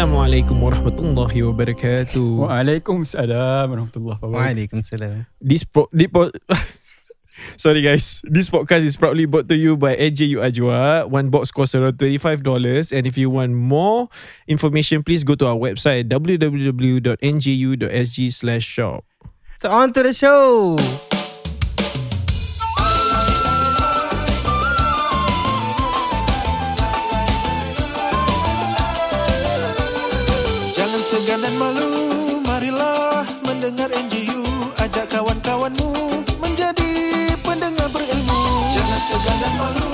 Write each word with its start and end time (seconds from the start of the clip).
Assalamualaikum 0.00 0.64
warahmatullahi 0.64 1.44
wabarakatuh. 1.44 2.48
Waalaikumsalam 2.48 3.68
warahmatullahi 3.68 4.16
wabarakatuh. 4.16 4.32
Waalaikumsalam. 4.32 5.28
This 5.44 5.60
pro- 5.60 5.92
this 5.92 6.08
po- 6.08 6.32
Sorry 7.60 7.84
guys, 7.84 8.24
this 8.24 8.48
podcast 8.48 8.88
is 8.88 8.96
proudly 8.96 9.28
brought 9.28 9.44
to 9.52 9.56
you 9.60 9.76
by 9.76 9.92
AJU 10.00 10.40
Ajwa. 10.40 11.04
One 11.04 11.28
box 11.28 11.52
costs 11.52 11.76
around 11.76 12.00
$25 12.00 12.40
and 12.96 13.04
if 13.04 13.20
you 13.20 13.28
want 13.28 13.52
more 13.52 14.08
information, 14.48 15.04
please 15.04 15.20
go 15.20 15.36
to 15.36 15.52
our 15.52 15.60
website 15.60 16.08
www.nju.sg 16.08 17.12
slash 18.32 18.64
shop. 18.64 19.04
So 19.60 19.68
on 19.68 19.92
to 19.92 20.00
the 20.00 20.16
show. 20.16 20.80
Marilah 33.70 33.86
mendengar 33.86 33.90
NGU 34.02 34.42
Ajak 34.82 35.06
kawan-kawanmu 35.14 35.90
Menjadi 36.42 36.90
pendengar 37.38 37.86
berilmu 37.94 38.42
Jangan 38.74 39.00
segan 39.06 39.36
dan 39.38 39.52
malu 39.54 39.90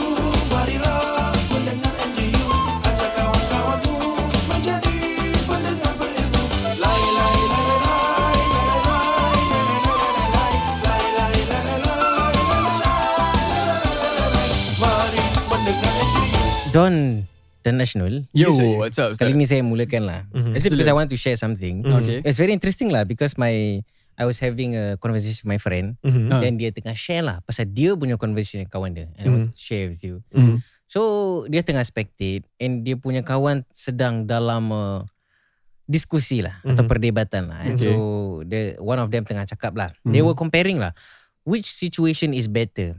pendengar 15.52 15.96
Don 16.72 17.24
dan 17.66 17.82
National. 17.82 18.22
Yo, 18.30 18.54
what's 18.78 18.94
up? 19.02 19.18
Kali 19.18 19.34
ni 19.34 19.42
saya 19.42 19.58
mulakan 19.66 20.06
lah. 20.06 20.20
Mhm. 20.56 20.64
Actually 20.64 20.80
because. 20.80 20.88
I 20.88 20.96
want 20.96 21.10
to 21.12 21.18
share 21.20 21.36
something. 21.36 21.84
Okay. 21.84 22.24
It's 22.24 22.40
very 22.40 22.50
interesting 22.50 22.88
lah 22.88 23.04
because 23.04 23.36
my 23.36 23.84
I 24.16 24.24
was 24.24 24.40
having 24.40 24.72
a 24.72 24.96
conversation 24.96 25.44
with 25.44 25.52
my 25.52 25.60
friend 25.60 26.00
Mm-hmm. 26.00 26.32
Ah. 26.32 26.40
dan 26.40 26.56
dia 26.56 26.72
tengah 26.72 26.96
share 26.96 27.20
lah 27.20 27.44
pasal 27.44 27.68
dia 27.68 27.92
punya 27.92 28.16
conversation 28.16 28.64
dengan 28.64 28.72
kawan 28.72 28.90
dia 28.96 29.06
and 29.20 29.22
I 29.22 29.28
want 29.28 29.52
to 29.52 29.60
share 29.60 29.92
with 29.92 30.00
you. 30.00 30.24
Mm. 30.32 30.64
So 30.88 31.00
dia 31.46 31.60
tengah 31.60 31.84
spectate 31.84 32.48
and 32.56 32.80
dia 32.80 32.96
punya 32.96 33.20
kawan 33.20 33.68
sedang 33.76 34.24
dalam 34.24 34.72
uh, 34.72 35.04
diskusi 35.84 36.40
lah 36.42 36.58
atau 36.64 36.82
Mhm. 36.82 36.90
perdebatan 36.90 37.42
lah. 37.46 37.60
And 37.62 37.76
Okay. 37.76 37.92
So 37.92 38.00
the 38.42 38.60
one 38.80 38.98
of 38.98 39.12
them 39.12 39.22
tengah 39.22 39.44
cakap 39.44 39.76
lah. 39.76 39.92
They 40.02 40.24
Mhm. 40.24 40.32
were 40.32 40.38
comparing 40.38 40.80
lah 40.80 40.96
which 41.44 41.68
situation 41.68 42.32
is 42.32 42.48
better 42.48 42.96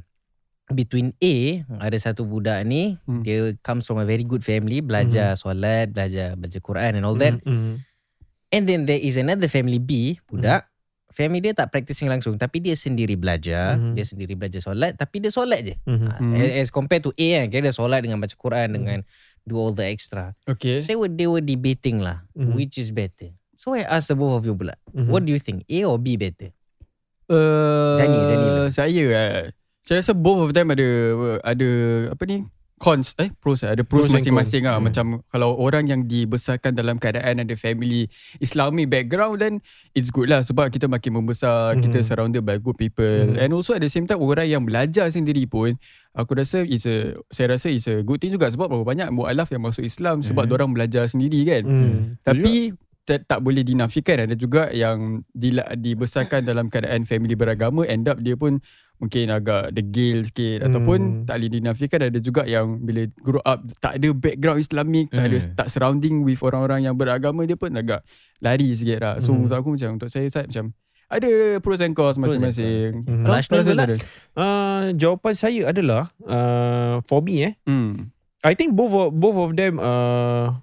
between 0.68 1.16
A 1.24 1.64
ada 1.80 1.96
satu 1.96 2.28
budak 2.28 2.60
ni 2.68 3.00
Hmm. 3.08 3.24
dia 3.24 3.56
comes 3.64 3.88
from 3.88 4.04
a 4.04 4.08
very 4.08 4.28
good 4.28 4.44
family 4.44 4.84
belajar 4.84 5.40
solat 5.40 5.96
belajar 5.96 6.36
baca 6.36 6.60
Quran 6.60 7.00
and 7.00 7.04
all 7.08 7.16
that 7.16 7.40
Mm. 7.48 7.80
and 8.52 8.64
then 8.68 8.84
there 8.84 9.00
is 9.00 9.16
another 9.16 9.48
family 9.48 9.80
B 9.80 10.20
budak 10.28 10.68
family 11.16 11.40
dia 11.40 11.56
tak 11.56 11.72
practicing 11.72 12.12
langsung 12.12 12.36
tapi 12.36 12.60
dia 12.60 12.76
sendiri 12.76 13.16
belajar 13.16 13.80
Mhm. 13.80 13.96
dia 13.96 14.06
sendiri 14.06 14.36
belajar 14.36 14.60
solat 14.62 14.94
tapi 14.94 15.24
dia 15.24 15.32
solat 15.32 15.64
je 15.64 15.76
Mhm. 15.88 16.04
Ha, 16.04 16.14
Mhm. 16.20 16.36
as 16.62 16.70
compared 16.70 17.02
to 17.02 17.16
A 17.16 17.28
kan 17.42 17.46
kira 17.48 17.62
dia 17.72 17.74
solat 17.74 18.04
dengan 18.04 18.20
baca 18.20 18.36
Quran 18.36 18.68
dengan 18.76 19.00
do 19.48 19.56
all 19.56 19.72
the 19.72 19.88
extra 19.88 20.36
Okay. 20.46 20.84
so 20.84 20.92
they 20.92 21.00
were, 21.00 21.10
they 21.10 21.26
were 21.32 21.42
debating 21.42 22.04
lah 22.04 22.28
Mhm. 22.36 22.54
which 22.54 22.76
is 22.76 22.92
better 22.92 23.32
so 23.56 23.72
I 23.72 23.88
ask 23.88 24.12
the 24.12 24.20
both 24.20 24.36
of 24.36 24.44
you 24.44 24.54
pula 24.54 24.76
Mhm. 24.92 25.10
what 25.10 25.24
do 25.24 25.32
you 25.32 25.40
think 25.40 25.64
A 25.72 25.88
or 25.88 25.96
B 25.96 26.20
better 26.20 26.52
Uh, 27.28 28.00
Jani, 28.00 28.20
Jani 28.24 28.48
lah. 28.56 28.66
Saya 28.72 29.04
eh, 29.12 29.52
saya 29.88 30.04
rasa 30.04 30.12
both 30.12 30.44
of 30.44 30.52
them 30.52 30.68
ada 30.68 30.88
ada 31.48 31.70
apa 32.12 32.24
ni 32.28 32.44
cons 32.78 33.18
eh 33.18 33.34
pros 33.42 33.66
ada 33.66 33.82
pros, 33.82 34.06
Pros 34.06 34.14
masing-masing 34.14 34.70
ah 34.70 34.78
Hmm. 34.78 34.86
macam 34.86 35.06
kalau 35.34 35.58
orang 35.58 35.90
yang 35.90 36.06
dibesarkan 36.06 36.78
dalam 36.78 37.02
keadaan 37.02 37.42
ada 37.42 37.56
family 37.58 38.06
Islamic 38.38 38.86
background 38.86 39.42
then 39.42 39.54
it's 39.98 40.14
good 40.14 40.30
lah 40.30 40.46
sebab 40.46 40.70
kita 40.70 40.86
makin 40.86 41.18
membesar 41.18 41.74
Mhm. 41.74 41.90
kita 41.90 42.06
surrounded 42.06 42.46
by 42.46 42.62
good 42.62 42.78
people 42.78 43.34
Mhm. 43.34 43.42
and 43.42 43.50
also 43.50 43.74
at 43.74 43.82
the 43.82 43.90
same 43.90 44.06
time 44.06 44.22
orang 44.22 44.46
yang 44.46 44.62
belajar 44.62 45.10
sendiri 45.10 45.50
pun 45.50 45.74
aku 46.14 46.38
rasa 46.38 46.62
it's 46.70 46.86
a 46.86 47.18
saya 47.34 47.58
rasa 47.58 47.74
it's 47.74 47.90
a 47.90 48.06
good 48.06 48.22
thing 48.22 48.30
juga 48.30 48.46
sebab 48.54 48.70
berapa 48.70 48.86
banyak 48.86 49.10
mualaf 49.10 49.50
yang 49.50 49.66
masuk 49.66 49.82
Islam 49.82 50.22
sebab 50.22 50.46
Mhm. 50.46 50.54
orang 50.54 50.70
belajar 50.78 51.10
sendiri 51.10 51.42
kan 51.50 51.64
Mm. 51.66 51.98
tapi 52.22 52.78
tak, 53.08 53.24
tak 53.24 53.40
boleh 53.40 53.64
dinafikan 53.64 54.20
ada 54.20 54.36
juga 54.36 54.68
yang 54.70 55.24
dila, 55.32 55.64
dibesarkan 55.74 56.44
dalam 56.44 56.68
keadaan 56.68 57.08
family 57.08 57.34
beragama 57.34 57.88
end 57.88 58.04
up 58.06 58.20
dia 58.20 58.36
pun 58.36 58.60
mungkin 58.98 59.30
agak 59.30 59.70
degil 59.72 60.26
sikit 60.26 60.60
Hmm. 60.60 60.68
ataupun 60.68 61.00
tak 61.24 61.38
boleh 61.38 61.52
dinafikan 61.54 62.02
ada 62.04 62.18
juga 62.18 62.42
yang 62.44 62.82
bila 62.82 63.06
grow 63.20 63.42
up 63.42 63.62
tak 63.78 63.98
ada 63.98 64.10
background 64.10 64.58
Islamik 64.58 65.10
tak 65.10 65.26
ada 65.26 65.38
Hmm. 65.38 65.54
tak 65.54 65.68
surrounding 65.68 66.22
with 66.22 66.42
orang-orang 66.42 66.82
yang 66.84 66.94
beragama 66.94 67.44
dia 67.44 67.54
pun 67.54 67.70
agak 67.72 68.02
lari 68.38 68.74
sikit 68.74 68.98
lah 69.00 69.14
so 69.18 69.32
Hmm. 69.32 69.46
untuk 69.46 69.56
aku 69.56 69.70
macam 69.74 69.90
untuk 69.96 70.10
saya 70.10 70.26
saya 70.28 70.46
macam 70.46 70.74
ada 71.08 71.30
pros 71.62 71.80
and 71.80 71.94
cons 71.94 72.18
Pros 72.18 72.36
and 72.36 72.52
masing-masing. 72.52 72.94
cons. 73.00 73.06
Kalau 73.06 73.24
Kau 73.24 73.40
Ashnoul 73.40 73.60
rasa 73.62 73.72
pula? 73.72 73.84
ada? 73.86 73.96
Uh, 74.34 74.84
jawapan 74.94 75.34
saya 75.34 75.62
adalah 75.66 76.04
uh, 76.22 76.96
for 77.06 77.22
me 77.22 77.36
eh 77.44 77.54
Hmm. 77.64 78.10
I 78.42 78.54
think 78.54 78.74
both 78.74 78.92
of, 78.92 79.14
both 79.14 79.38
of 79.40 79.52
them 79.54 79.78
uh, 79.78 80.58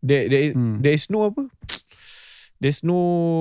there 0.00 0.28
there, 0.28 0.52
Hmm. 0.52 0.78
there 0.78 0.92
is 0.92 1.08
no 1.08 1.26
apa 1.26 1.48
there's 2.58 2.80
no 2.82 2.98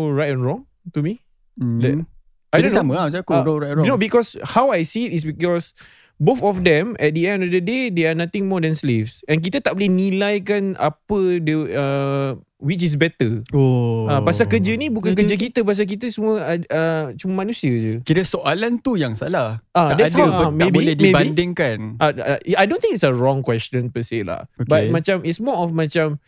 right 0.09 0.31
and 0.31 0.41
wrong 0.41 0.63
to 0.89 0.99
me 0.99 1.19
Hmm. 1.53 2.07
I 2.53 2.61
Jadi 2.61 2.69
don't 2.69 2.73
know. 2.77 2.81
sama 2.85 2.91
lah 2.93 3.03
macam 3.09 3.21
aku 3.25 3.33
Uh, 3.33 3.41
right, 3.57 3.73
wrong. 3.73 3.83
You 3.83 3.89
know 3.89 3.97
because 3.97 4.37
how 4.45 4.69
I 4.69 4.85
see 4.85 5.09
it 5.09 5.13
is 5.13 5.25
because 5.25 5.73
both 6.15 6.45
of 6.45 6.61
them 6.61 6.93
at 7.01 7.17
the 7.17 7.25
end 7.25 7.41
of 7.41 7.49
the 7.49 7.57
day 7.59 7.89
they 7.89 8.05
are 8.05 8.13
nothing 8.13 8.45
more 8.45 8.61
than 8.61 8.77
slaves 8.77 9.25
and 9.25 9.41
kita 9.41 9.59
tak 9.59 9.73
boleh 9.73 9.89
nilaikan 9.89 10.77
apa 10.77 11.41
dia 11.41 11.57
uh, 11.73 12.29
which 12.61 12.79
is 12.79 12.93
better. 12.95 13.41
oh. 13.51 14.05
Uh, 14.07 14.21
pasal 14.21 14.45
kerja 14.45 14.77
ni 14.77 14.87
bukan 14.87 15.11
Jadi- 15.11 15.19
kerja 15.19 15.35
kita 15.35 15.59
pasal 15.65 15.83
kita 15.83 16.07
semua 16.07 16.39
uh, 16.45 16.59
uh, 16.63 17.05
cuma 17.17 17.43
manusia 17.43 17.73
je. 17.73 17.93
Kira 18.05 18.21
soalan 18.23 18.79
tu 18.79 18.95
yang 18.95 19.17
salah. 19.17 19.59
Ah, 19.73 19.91
tak 19.91 19.97
that's 19.99 20.15
ada, 20.15 20.21
how, 20.21 20.29
ber- 20.29 20.37
ah, 20.37 20.43
tak 20.47 20.53
maybe- 20.55 20.77
boleh 20.77 20.95
maybe. 20.95 21.05
dibandingkan. 21.11 21.77
Uh, 21.99 22.13
uh, 22.13 22.39
I 22.55 22.63
don't 22.63 22.79
think 22.79 22.93
it's 22.93 23.03
a 23.03 23.11
wrong 23.11 23.41
question 23.41 23.89
per 23.89 23.99
se 23.99 24.23
lah. 24.23 24.45
Okay. 24.55 24.69
But 24.69 24.81
macam 24.93 25.25
it's 25.25 25.41
more 25.41 25.59
of 25.59 25.75
macam 25.75 26.21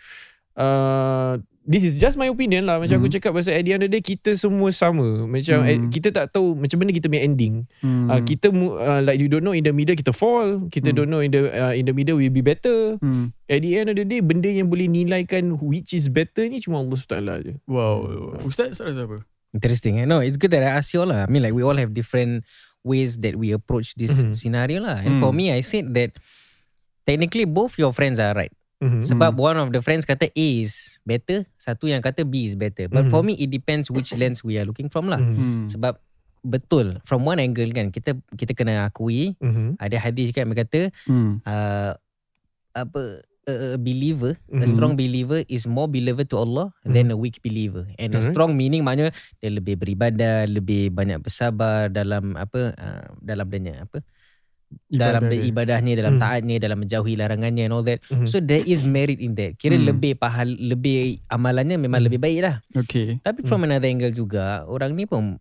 uh, 0.60 1.40
this 1.66 1.82
is 1.82 1.98
just 1.98 2.14
my 2.16 2.30
opinion 2.30 2.70
lah. 2.70 2.78
Macam 2.78 3.02
aku 3.02 3.10
Mhm. 3.10 3.16
cakap 3.18 3.32
pasal 3.34 3.58
at 3.58 3.66
the 3.66 3.74
end 3.74 3.82
of 3.82 3.90
the 3.90 3.98
day 3.98 4.04
kita 4.06 4.38
semua 4.38 4.70
sama. 4.70 5.26
Macam 5.26 5.66
eh, 5.66 5.82
kita 5.90 6.14
tak 6.14 6.30
tahu 6.32 6.54
macam 6.54 6.78
mana 6.78 6.94
kita 6.94 7.10
punya 7.10 7.26
ending. 7.26 7.66
Hmm. 7.82 8.08
Uh, 8.08 8.22
kita 8.22 8.54
uh, 8.54 9.02
like 9.02 9.18
you 9.18 9.26
don't 9.26 9.42
know 9.42 9.52
in 9.52 9.66
the 9.66 9.74
middle 9.74 9.98
kita 9.98 10.14
fall, 10.14 10.70
kita 10.70 10.94
Hmm. 10.94 10.98
don't 10.98 11.10
know 11.10 11.20
in 11.20 11.34
the 11.34 11.50
uh, 11.50 11.74
in 11.74 11.84
the 11.84 11.94
middle 11.94 12.16
will 12.16 12.30
be 12.30 12.46
better. 12.46 13.02
Hmm. 13.02 13.34
At 13.46 13.66
the 13.66 13.72
end 13.76 13.90
of 13.90 13.98
the 13.98 14.06
day 14.06 14.22
benda 14.22 14.48
yang 14.48 14.70
boleh 14.70 14.86
nilaikan 14.86 15.58
which 15.60 15.92
is 15.92 16.06
better 16.08 16.46
ni 16.46 16.62
cuma 16.62 16.80
Allah 16.80 16.96
SWT 16.96 17.18
je. 17.42 17.54
Wow. 17.66 18.38
Ustaz, 18.46 18.78
Ustaz 18.78 18.94
rasa 18.94 19.04
apa? 19.04 19.18
Interesting. 19.52 20.00
Eh? 20.00 20.06
No, 20.06 20.20
it's 20.20 20.38
good 20.38 20.54
that 20.54 20.62
I 20.62 20.70
asked 20.70 20.94
you 20.94 21.02
all. 21.02 21.10
lah. 21.10 21.26
I 21.26 21.30
mean, 21.32 21.42
like 21.42 21.52
we 21.52 21.66
all 21.66 21.76
have 21.76 21.92
different 21.92 22.44
ways 22.86 23.18
that 23.24 23.34
we 23.34 23.50
approach 23.50 23.98
this 23.98 24.22
Mhm. 24.22 24.38
scenario 24.38 24.78
lah. 24.84 25.02
And 25.02 25.18
Mm. 25.18 25.22
for 25.24 25.34
me, 25.34 25.50
I 25.50 25.66
said 25.66 25.96
that 25.98 26.14
technically 27.06 27.46
both 27.46 27.78
your 27.78 27.90
friends 27.90 28.20
are 28.20 28.34
right. 28.34 28.54
Mhm. 28.86 29.02
Sebab 29.02 29.34
one 29.34 29.58
of 29.58 29.74
the 29.74 29.82
friends 29.82 30.06
kata 30.06 30.30
A 30.30 30.48
is 30.62 31.02
better, 31.02 31.42
satu 31.58 31.90
yang 31.90 32.06
kata 32.06 32.22
B 32.22 32.46
is 32.46 32.54
better. 32.54 32.86
But 32.86 33.10
Mhm. 33.10 33.12
for 33.12 33.26
me, 33.26 33.34
it 33.42 33.50
depends 33.50 33.90
which 33.90 34.14
lens 34.14 34.46
we 34.46 34.62
are 34.62 34.68
looking 34.68 34.94
from 34.94 35.10
lah. 35.10 35.18
Mhm. 35.18 35.34
Hmm. 35.34 35.66
Sebab 35.74 35.98
betul, 36.46 37.02
from 37.02 37.26
one 37.26 37.42
angle 37.42 37.74
kan, 37.74 37.90
kita 37.90 38.14
kita 38.38 38.54
kena 38.54 38.86
akui 38.86 39.34
Mhm. 39.42 39.82
ada 39.82 39.98
hadis 39.98 40.30
kan 40.30 40.46
berkata 40.46 40.94
Hmm. 41.10 41.42
uh, 41.42 41.98
apa 42.78 43.02
a, 43.46 43.78
a 43.78 43.80
believer, 43.82 44.38
a 44.54 44.66
Mhm. 44.66 44.70
strong 44.70 44.94
believer 44.98 45.46
is 45.50 45.66
more 45.70 45.86
beloved 45.86 46.30
to 46.30 46.38
Allah 46.38 46.74
than 46.82 47.14
a 47.14 47.18
weak 47.18 47.42
believer. 47.46 47.86
And 47.98 48.14
a 48.14 48.22
Correct. 48.22 48.34
strong 48.34 48.58
meaning 48.58 48.82
maknanya 48.82 49.14
dia 49.42 49.50
lebih 49.54 49.78
beribadah, 49.78 50.50
lebih 50.50 50.90
banyak 50.94 51.22
bersabar 51.22 51.90
dalam 51.90 52.34
apa 52.38 52.74
uh, 52.74 53.06
dalam 53.22 53.46
dia 53.50 53.86
apa 53.86 54.02
dalam 54.88 55.26
Ibadah 55.26 55.32
dia. 55.32 55.44
ibadahnya, 55.46 55.94
dalam 55.96 56.14
Mhm. 56.18 56.22
taatnya, 56.22 56.56
dalam 56.58 56.78
menjauhi 56.80 57.14
larangannya 57.16 57.64
and 57.66 57.74
all 57.74 57.84
that. 57.84 58.00
Mhm. 58.08 58.26
So 58.26 58.38
there 58.40 58.62
is 58.62 58.82
merit 58.82 59.18
in 59.18 59.34
that. 59.36 59.58
Kira 59.58 59.76
Hmm. 59.76 59.88
lebih 59.88 60.18
pahal 60.18 60.54
lebih 60.56 61.22
amalannya 61.28 61.78
memang 61.78 62.02
Hmm. 62.02 62.08
lebih 62.12 62.20
baik 62.22 62.40
lah. 62.42 62.56
Okay. 62.74 63.18
Tapi 63.22 63.44
from 63.44 63.64
another 63.64 63.88
angle 63.88 64.12
juga 64.12 64.66
orang 64.66 64.94
ni 64.94 65.06
pun 65.06 65.38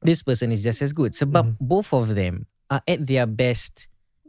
this 0.00 0.22
person 0.22 0.50
is 0.50 0.60
just 0.60 0.80
as 0.80 0.90
good 0.90 1.12
sebab 1.12 1.54
Mhm. 1.54 1.58
both 1.58 1.90
of 1.90 2.14
them 2.14 2.46
are 2.68 2.82
at 2.84 3.02
their 3.02 3.26
best 3.26 3.86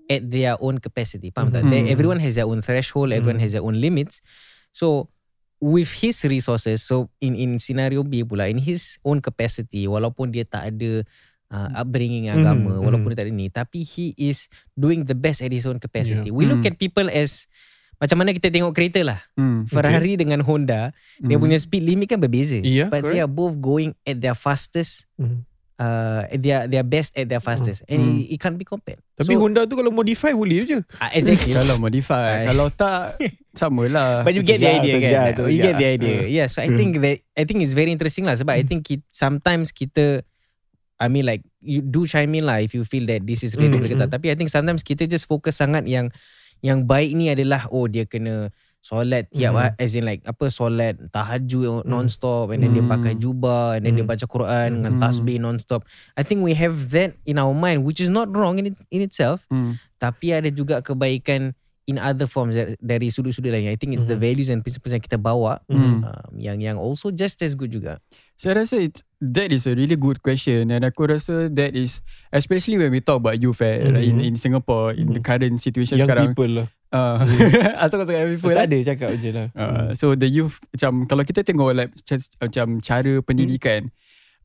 at 0.07 0.23
their 0.23 0.55
own 0.57 0.79
capacity. 0.79 1.29
Faham 1.29 1.51
tak? 1.51 1.67
Mhm. 1.67 1.69
They- 1.69 1.87
Everyone 1.91 2.17
has 2.17 2.39
their 2.39 2.47
own 2.47 2.63
threshold, 2.63 3.11
everyone 3.11 3.37
Mhm. 3.37 3.45
has 3.45 3.51
their 3.53 3.65
own 3.65 3.75
limits. 3.75 4.23
So 4.71 5.11
with 5.57 5.89
his 5.99 6.21
resources, 6.23 6.79
so 6.81 7.09
in 7.17 7.33
in 7.33 7.57
scenario 7.57 8.05
B 8.05 8.21
pula 8.23 8.47
in 8.47 8.61
his 8.61 9.01
own 9.03 9.19
capacity 9.19 9.89
walaupun 9.89 10.29
dia 10.29 10.45
tak 10.45 10.69
ada 10.69 11.01
uh, 11.49 11.69
upbringing 11.75 12.27
Mhm, 12.27 12.35
agama 12.35 12.71
mhm. 12.73 12.83
walaupun 12.83 13.07
dia 13.11 13.17
tak 13.17 13.25
ada 13.25 13.33
ni 13.33 13.47
tapi 13.47 13.81
he 13.81 14.11
is 14.15 14.47
doing 14.73 15.03
the 15.03 15.15
best 15.15 15.39
at 15.39 15.49
his 15.49 15.63
own 15.63 15.77
capacity. 15.77 16.27
Yeah. 16.27 16.35
We 16.35 16.45
look 16.45 16.61
Mhm. 16.61 16.69
at 16.69 16.75
people 16.75 17.07
as 17.07 17.47
macam 17.97 18.21
mana 18.21 18.29
kita 18.29 18.47
tengok 18.47 18.71
kereta 18.71 19.01
lah. 19.01 19.19
Hmm. 19.33 19.65
Ferrari 19.65 20.13
dengan 20.15 20.38
Honda, 20.39 20.94
dia 21.17 21.33
Hmm. 21.33 21.41
punya 21.41 21.57
speed 21.57 21.81
limit 21.81 22.05
kan 22.07 22.19
berbeza. 22.19 22.59
Yeah, 22.59 22.88
But 22.88 23.01
they 23.03 23.17
correct. 23.17 23.25
are 23.25 23.31
both 23.31 23.57
going 23.57 23.97
at 24.03 24.21
their 24.21 24.35
fastest 24.35 25.09
Mhm. 25.17 25.41
uh, 25.77 26.21
they 26.31 26.51
are 26.51 26.65
they 26.65 26.77
are 26.77 26.85
best 26.85 27.13
at 27.13 27.25
their 27.25 27.39
fastest 27.39 27.81
and 27.85 27.97
Hmm. 27.97 28.17
it, 28.21 28.33
it 28.33 28.39
can't 28.39 28.53
be 28.53 28.61
compared. 28.61 29.01
Tapi 29.13 29.33
so, 29.33 29.41
Honda 29.41 29.65
tu 29.65 29.73
kalau 29.73 29.89
modify 29.89 30.29
boleh 30.29 30.61
je. 30.63 30.77
uh, 30.77 31.09
exactly. 31.09 31.53
Kalau 31.57 31.77
modify, 31.77 32.45
I- 32.45 32.47
kalau 32.47 32.69
tak 32.69 33.17
sama 33.57 33.89
lah. 33.89 34.21
But 34.21 34.38
you 34.38 34.45
get 34.45 34.61
the 34.61 34.69
Ya, 34.69 34.77
idea 34.77 34.95
kan? 35.01 35.33
tu 35.33 35.50
you 35.50 35.57
je. 35.57 35.65
get 35.65 35.75
the 35.75 35.88
idea. 35.89 36.17
Hmm. 36.21 36.29
Yeah, 36.29 36.47
so 36.47 36.61
I 36.61 36.69
think 36.69 37.01
that 37.01 37.17
I 37.33 37.50
think 37.50 37.65
it's 37.65 37.73
very 37.73 37.89
interesting 37.89 38.29
lah. 38.29 38.38
Sebab 38.38 38.53
I 38.53 38.61
think 38.61 38.85
kit, 38.85 39.01
sometimes 39.09 39.73
kita, 39.73 40.21
I 40.97 41.07
mean 41.07 41.25
like 41.25 41.45
you 41.61 41.79
do 41.79 42.05
chime 42.05 42.33
in 42.33 42.45
lah 42.45 42.57
if 42.57 42.73
you 42.73 42.81
feel 42.81 43.05
that 43.05 43.21
this 43.23 43.41
is 43.41 43.53
relatable 43.53 43.85
Hmm, 43.85 43.94
ke 43.94 44.01
tak. 44.01 44.09
Tapi 44.17 44.33
I 44.33 44.35
think 44.35 44.49
sometimes 44.49 44.81
kita 44.81 45.05
just 45.05 45.29
fokus 45.29 45.57
sangat 45.57 45.85
yang 45.85 46.09
yang 46.59 46.89
baik 46.89 47.13
ni 47.13 47.29
adalah 47.29 47.69
oh 47.69 47.85
dia 47.85 48.09
kena 48.09 48.49
solat 48.81 49.27
tiap 49.29 49.51
mm. 49.53 49.77
as 49.77 49.94
in 49.94 50.07
like 50.07 50.23
apa 50.23 50.47
solat 50.47 50.95
tahajud 51.11 51.83
non-stop 51.83 52.49
and 52.49 52.63
then 52.63 52.71
dia 52.71 52.81
Hmm. 52.81 52.89
pakai 52.89 53.13
jubah 53.13 53.75
and 53.75 53.83
then 53.83 53.94
dia 53.94 54.01
Hmm. 54.01 54.15
baca 54.15 54.25
Quran 54.25 54.67
dengan 54.79 54.94
tasbih 54.97 55.38
non-stop. 55.38 55.83
I 56.15 56.23
think 56.23 56.41
we 56.41 56.55
have 56.55 56.89
that 56.95 57.13
in 57.27 57.35
our 57.35 57.51
mind 57.51 57.83
which 57.83 58.00
is 58.00 58.07
not 58.07 58.31
wrong 58.31 58.57
in 58.57 58.71
it, 58.71 58.77
in 58.89 59.03
itself 59.03 59.43
Hmm. 59.51 59.75
tapi 60.00 60.33
ada 60.33 60.47
juga 60.47 60.79
kebaikan 60.79 61.51
in 61.85 61.95
other 61.95 62.27
forms 62.27 62.51
dari- 62.51 62.75
dari 62.79 63.07
sudut-sudut 63.07 63.47
lain. 63.47 63.67
I 63.67 63.79
think 63.79 63.95
it's 63.95 64.07
the 64.07 64.15
Mhm. 64.15 64.23
values 64.23 64.50
and 64.50 64.59
principles 64.59 64.91
yang 64.91 65.03
kita 65.03 65.15
bawa 65.15 65.59
Hmm. 65.67 66.03
um, 66.03 66.31
yang 66.35 66.57
yang 66.59 66.75
also 66.75 67.11
just 67.11 67.39
as 67.43 67.53
good 67.53 67.71
juga. 67.71 68.00
Saya 68.35 68.59
rasa 68.59 68.79
it, 68.79 69.06
that 69.19 69.49
is 69.49 69.65
a 69.65 69.73
really 69.73 69.97
good 69.97 70.21
question 70.21 70.69
and 70.69 70.85
aku 70.85 71.09
rasa 71.09 71.49
that 71.49 71.73
is 71.73 72.05
especially 72.29 72.77
when 72.77 72.89
we 72.89 73.01
talk 73.01 73.17
about 73.17 73.37
youth 73.37 73.57
eh, 73.59 73.81
like 73.83 74.05
in, 74.05 74.21
Mhm. 74.21 74.27
in 74.29 74.33
Singapore 74.35 74.93
in 74.93 75.09
the 75.09 75.19
current 75.19 75.57
situation 75.57 75.97
Young 75.97 76.05
sekarang. 76.05 76.27
people 76.31 76.51
lah. 76.53 76.67
Uh, 76.87 77.19
asal 77.83 77.99
kau 77.99 78.07
cakap 78.07 78.23
young 78.23 78.33
people 78.39 78.53
Tak 78.53 78.63
lah. 78.63 78.67
ada 78.69 78.77
cakap 78.85 79.09
je 79.17 79.29
lah. 79.33 79.47
Uh, 79.51 79.89
so 79.91 80.13
the 80.13 80.29
youth 80.29 80.55
macam 80.71 81.03
kalau 81.03 81.23
kita 81.25 81.41
tengok 81.43 81.73
like 81.73 81.91
macam 82.39 82.79
cara 82.79 83.13
pendidikan 83.19 83.89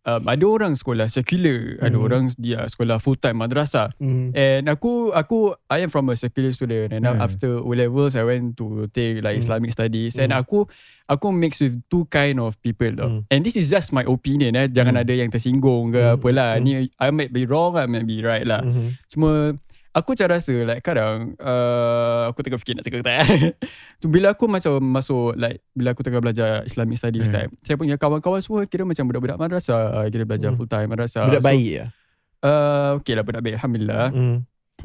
um, 0.02 0.22
ada 0.26 0.44
orang 0.44 0.72
sekolah 0.74 1.06
secular, 1.06 1.78
ada 1.78 1.94
Hmm. 1.94 2.06
orang 2.06 2.22
dia 2.34 2.62
sekolah 2.66 2.98
full 2.98 3.14
time 3.14 3.38
madrasah. 3.38 3.94
Hmm. 3.98 4.34
And 4.34 4.66
aku 4.66 5.10
aku 5.10 5.54
I 5.70 5.82
am 5.82 5.90
from 5.90 6.10
a 6.10 6.16
secular 6.18 6.50
student 6.50 6.90
and 6.92 7.06
Hmm. 7.06 7.22
after 7.22 7.62
O 7.62 7.70
levels 7.72 8.14
I 8.14 8.24
went 8.26 8.58
to 8.58 8.90
take 8.90 9.22
like 9.22 9.38
Hmm. 9.38 9.42
Islamic 9.46 9.70
studies 9.70 10.18
and 10.18 10.34
Hmm. 10.34 10.42
aku 10.42 10.66
aku 11.06 11.26
mix 11.30 11.60
with 11.60 11.78
two 11.86 12.06
kind 12.08 12.38
of 12.38 12.58
people 12.60 12.90
tau. 12.94 13.08
Hmm. 13.08 13.30
And 13.30 13.40
this 13.42 13.54
is 13.54 13.70
just 13.70 13.90
my 13.90 14.02
opinion 14.02 14.58
eh 14.58 14.66
jangan 14.66 14.98
Hmm. 14.98 15.04
ada 15.06 15.14
yang 15.14 15.30
tersinggung 15.30 15.94
ke 15.94 16.02
Hmm. 16.02 16.14
apalah. 16.18 16.58
Hmm. 16.58 16.64
Ni 16.64 16.72
I 16.98 17.08
might 17.14 17.30
be 17.30 17.46
wrong 17.46 17.78
I 17.78 17.86
might 17.86 18.06
be 18.06 18.22
right 18.22 18.46
lah. 18.46 18.62
Mhm. 18.62 18.98
Cuma 19.06 19.54
aku 19.92 20.12
macam 20.12 20.28
rasa 20.28 20.54
like 20.62 20.80
kadang 20.80 21.36
uh, 21.36 22.26
aku 22.26 22.40
tengah 22.40 22.56
fikir 22.56 22.74
nak 22.74 22.82
cakap 22.82 22.98
ke 22.98 23.04
tak 23.04 23.16
eh. 23.18 23.52
tu 23.96 24.08
bila 24.08 24.32
aku 24.32 24.44
macam 24.46 24.80
masuk 24.80 25.36
like 25.36 25.60
bila 25.70 25.92
aku 25.92 26.00
tengah 26.00 26.18
belajar 26.18 26.64
Islamic 26.64 26.96
studies 26.96 27.26
Hmm. 27.26 27.36
time 27.38 27.50
saya 27.60 27.76
punya 27.76 27.94
kawan-kawan 27.94 28.40
semua 28.40 28.64
kira 28.64 28.82
macam 28.82 29.04
budak-budak 29.04 29.36
madrasah 29.36 30.08
kira 30.08 30.24
belajar 30.24 30.48
Hmm. 30.48 30.58
full 30.58 30.66
time 30.66 30.88
madrasah 30.88 31.24
Budak 31.24 31.38
So, 31.38 31.46
baik 31.46 31.70
lah. 31.76 31.88
uh, 32.40 32.88
okay 32.96 33.12
lah 33.12 33.22
budak 33.22 33.40
baik 33.40 33.54
alhamdulillah 33.54 34.06
Hmm. 34.08 34.36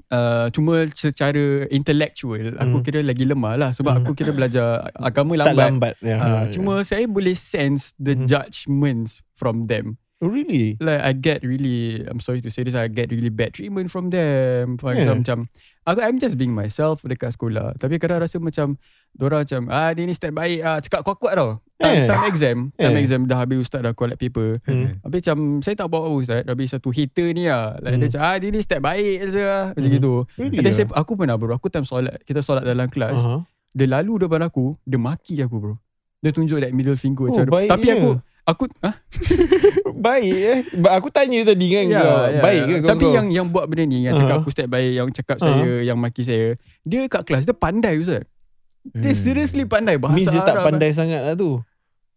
uh, 0.09 0.48
cuma 0.51 0.74
secara 0.92 1.44
intellectual 1.71 2.54
aku 2.54 2.77
Hmm. 2.77 2.86
kira 2.86 3.00
lagi 3.00 3.24
lemah 3.24 3.56
lah 3.56 3.69
sebab 3.71 3.94
Hmm. 3.94 4.01
aku 4.04 4.12
kira 4.13 4.31
belajar 4.31 4.92
agama 4.94 5.33
Start 5.33 5.56
lambat, 5.56 5.68
lambat. 5.71 5.94
Ya. 6.04 6.18
Uh, 6.18 6.44
cuma 6.51 6.83
saya 6.83 7.07
boleh 7.07 7.33
sense 7.33 7.95
the 7.95 8.12
Hmm. 8.13 8.27
judgments 8.27 9.24
from 9.33 9.65
them 9.65 9.95
Oh, 10.17 10.33
really? 10.33 10.73
like 10.81 10.97
I 10.97 11.13
get 11.13 11.45
really 11.45 12.01
I'm 12.01 12.17
sorry 12.17 12.41
to 12.41 12.49
say 12.49 12.65
this 12.65 12.73
I 12.73 12.89
get 12.89 13.13
really 13.13 13.29
bad 13.29 13.53
treatment 13.53 13.93
from 13.93 14.09
them 14.09 14.81
for 14.81 14.89
Yeah. 14.89 15.05
example 15.05 15.21
macam 15.21 15.37
aku 15.85 15.99
I'm 16.01 16.17
just 16.17 16.41
being 16.41 16.57
myself 16.57 17.05
dekat 17.05 17.37
sekolah 17.37 17.77
tapi 17.77 18.01
kadang 18.01 18.25
rasa 18.25 18.41
macam 18.41 18.81
Diorang 19.13 19.45
macam 19.45 19.61
ah 19.69 19.93
dia 19.93 20.03
ni 20.03 20.13
step 20.13 20.33
baik 20.33 20.61
ah 20.61 20.81
cakap 20.81 21.05
kuat-kuat 21.05 21.37
tau 21.37 21.61
time, 21.77 21.93
Yeah. 21.93 22.07
time 22.09 22.25
exam 22.25 22.57
time 22.73 22.97
Yeah. 22.97 22.97
exam 22.97 23.21
dah 23.25 23.37
habis 23.37 23.61
ustaz 23.61 23.85
dah 23.85 23.93
collect 23.93 24.17
paper 24.17 24.57
Hmm. 24.65 24.97
Habis 25.05 25.19
macam 25.21 25.37
saya 25.61 25.75
tak 25.75 25.87
bawa 25.87 26.09
ustaz 26.09 26.41
Habis 26.43 26.67
satu 26.73 26.89
hater 26.89 27.29
ni 27.31 27.45
lah 27.45 27.77
like, 27.77 27.93
Hmm. 27.93 28.01
Dia 28.01 28.07
macam 28.09 28.21
ah 28.23 28.35
dia 28.35 28.49
ni 28.49 28.59
step 28.59 28.81
baik 28.81 29.15
je 29.29 29.37
lah 29.37 29.65
Macam 29.71 29.85
Hmm. 29.85 29.95
gitu 29.95 30.13
Really? 30.33 30.73
Saya, 30.73 30.85
aku 30.93 31.13
pernah 31.13 31.37
bro 31.37 31.53
Aku 31.53 31.69
time 31.69 31.85
solat 31.85 32.17
Kita 32.23 32.41
solat 32.41 32.65
dalam 32.65 32.89
kelas 32.89 33.21
Aha. 33.21 33.45
Dia 33.69 33.85
lalu 33.85 34.25
depan 34.25 34.41
aku 34.41 34.73
Dia 34.81 34.97
maki 34.97 35.37
aku 35.39 35.55
bro 35.57 35.73
Dia 36.17 36.33
tunjuk 36.33 36.57
that 36.57 36.73
middle 36.73 36.97
finger 36.97 37.29
Oh, 37.29 37.33
macam. 37.33 37.45
Tapi 37.45 37.87
aku 37.87 38.17
Aku 38.47 38.63
ah, 38.79 38.95
Baik 40.07 40.33
eh. 40.33 40.59
Aku 40.89 41.11
tanya 41.11 41.44
tadi 41.44 41.67
kan 41.67 41.83
Ya, 41.85 41.99
kau. 41.99 42.15
ya. 42.25 42.39
Baik 42.39 42.61
ke 42.63 42.75
kau? 42.79 42.89
Tapi 42.89 43.05
yang 43.11 43.27
yang 43.29 43.45
buat 43.45 43.67
benda 43.67 43.83
ni 43.83 44.07
Yang 44.07 44.23
cakap 44.23 44.31
Uh-huh. 44.33 44.41
aku 44.41 44.49
step 44.49 44.67
baik 44.67 44.91
Yang 44.94 45.09
cakap 45.13 45.38
Uh-huh. 45.38 45.47
saya 45.51 45.71
Yang 45.83 45.97
maki 45.97 46.21
saya 46.23 46.47
Dia 46.81 47.01
kat 47.05 47.21
kelas 47.23 47.44
Dia 47.44 47.51
pandai 47.53 47.99
Ustaz 47.99 48.23
Dia 48.88 49.11
Hmm. 49.11 49.19
seriously 49.19 49.63
pandai 49.63 49.99
Bahasa 49.99 50.15
Means 50.15 50.31
dia 50.31 50.39
tak 50.41 50.55
Arab 50.55 50.65
pandai 50.65 50.91
sangat 50.91 51.21
lah 51.21 51.35
tu. 51.35 51.59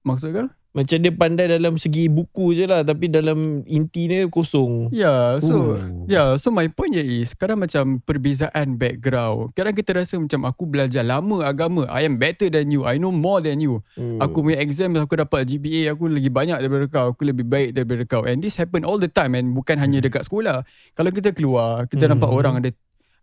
Maksud 0.00 0.31
kau? 0.31 0.47
Macam 0.70 1.02
dia 1.02 1.11
pandai 1.11 1.50
dalam 1.50 1.75
segi 1.75 2.06
buku 2.06 2.55
je 2.55 2.62
lah. 2.62 2.87
Tapi 2.87 3.11
dalam 3.11 3.67
inti 3.67 4.06
dia 4.06 4.31
kosong. 4.31 4.94
Ya 4.94 5.34
So 5.43 5.75
Ooh. 5.75 6.06
Ya, 6.06 6.38
so 6.38 6.55
my 6.55 6.70
point 6.70 6.94
je 6.94 7.02
is 7.02 7.34
sekarang 7.34 7.58
macam 7.58 7.99
perbezaan 7.99 8.78
background. 8.78 9.50
Kadang 9.55 9.75
kita 9.75 9.99
rasa 9.99 10.14
macam 10.14 10.46
aku 10.46 10.70
belajar 10.70 11.02
lama 11.02 11.43
agama. 11.43 11.90
I 11.90 12.06
am 12.06 12.22
better 12.22 12.46
than 12.46 12.70
you. 12.70 12.87
I 12.87 13.02
know 13.02 13.11
more 13.11 13.43
than 13.43 13.58
you. 13.58 13.82
Hmm. 13.99 14.22
Aku 14.22 14.46
punya 14.46 14.62
exam 14.62 14.94
aku 14.94 15.19
dapat 15.19 15.50
GPA 15.50 15.94
aku 15.94 16.06
lagi 16.06 16.31
banyak 16.31 16.58
daripada 16.62 16.87
kau. 16.87 17.06
Aku 17.14 17.26
lebih 17.26 17.46
baik 17.46 17.75
daripada 17.75 18.02
kau. 18.06 18.22
And 18.22 18.38
this 18.38 18.55
happen 18.55 18.87
all 18.87 19.02
the 19.02 19.11
time 19.11 19.34
and 19.34 19.50
bukan 19.50 19.75
hanya 19.75 19.99
dekat 19.99 20.22
sekolah. 20.22 20.62
Kalau 20.94 21.11
kita 21.11 21.34
keluar, 21.34 21.90
kita 21.90 22.06
Hmm. 22.06 22.14
nampak 22.14 22.31
orang 22.31 22.55
ada 22.62 22.70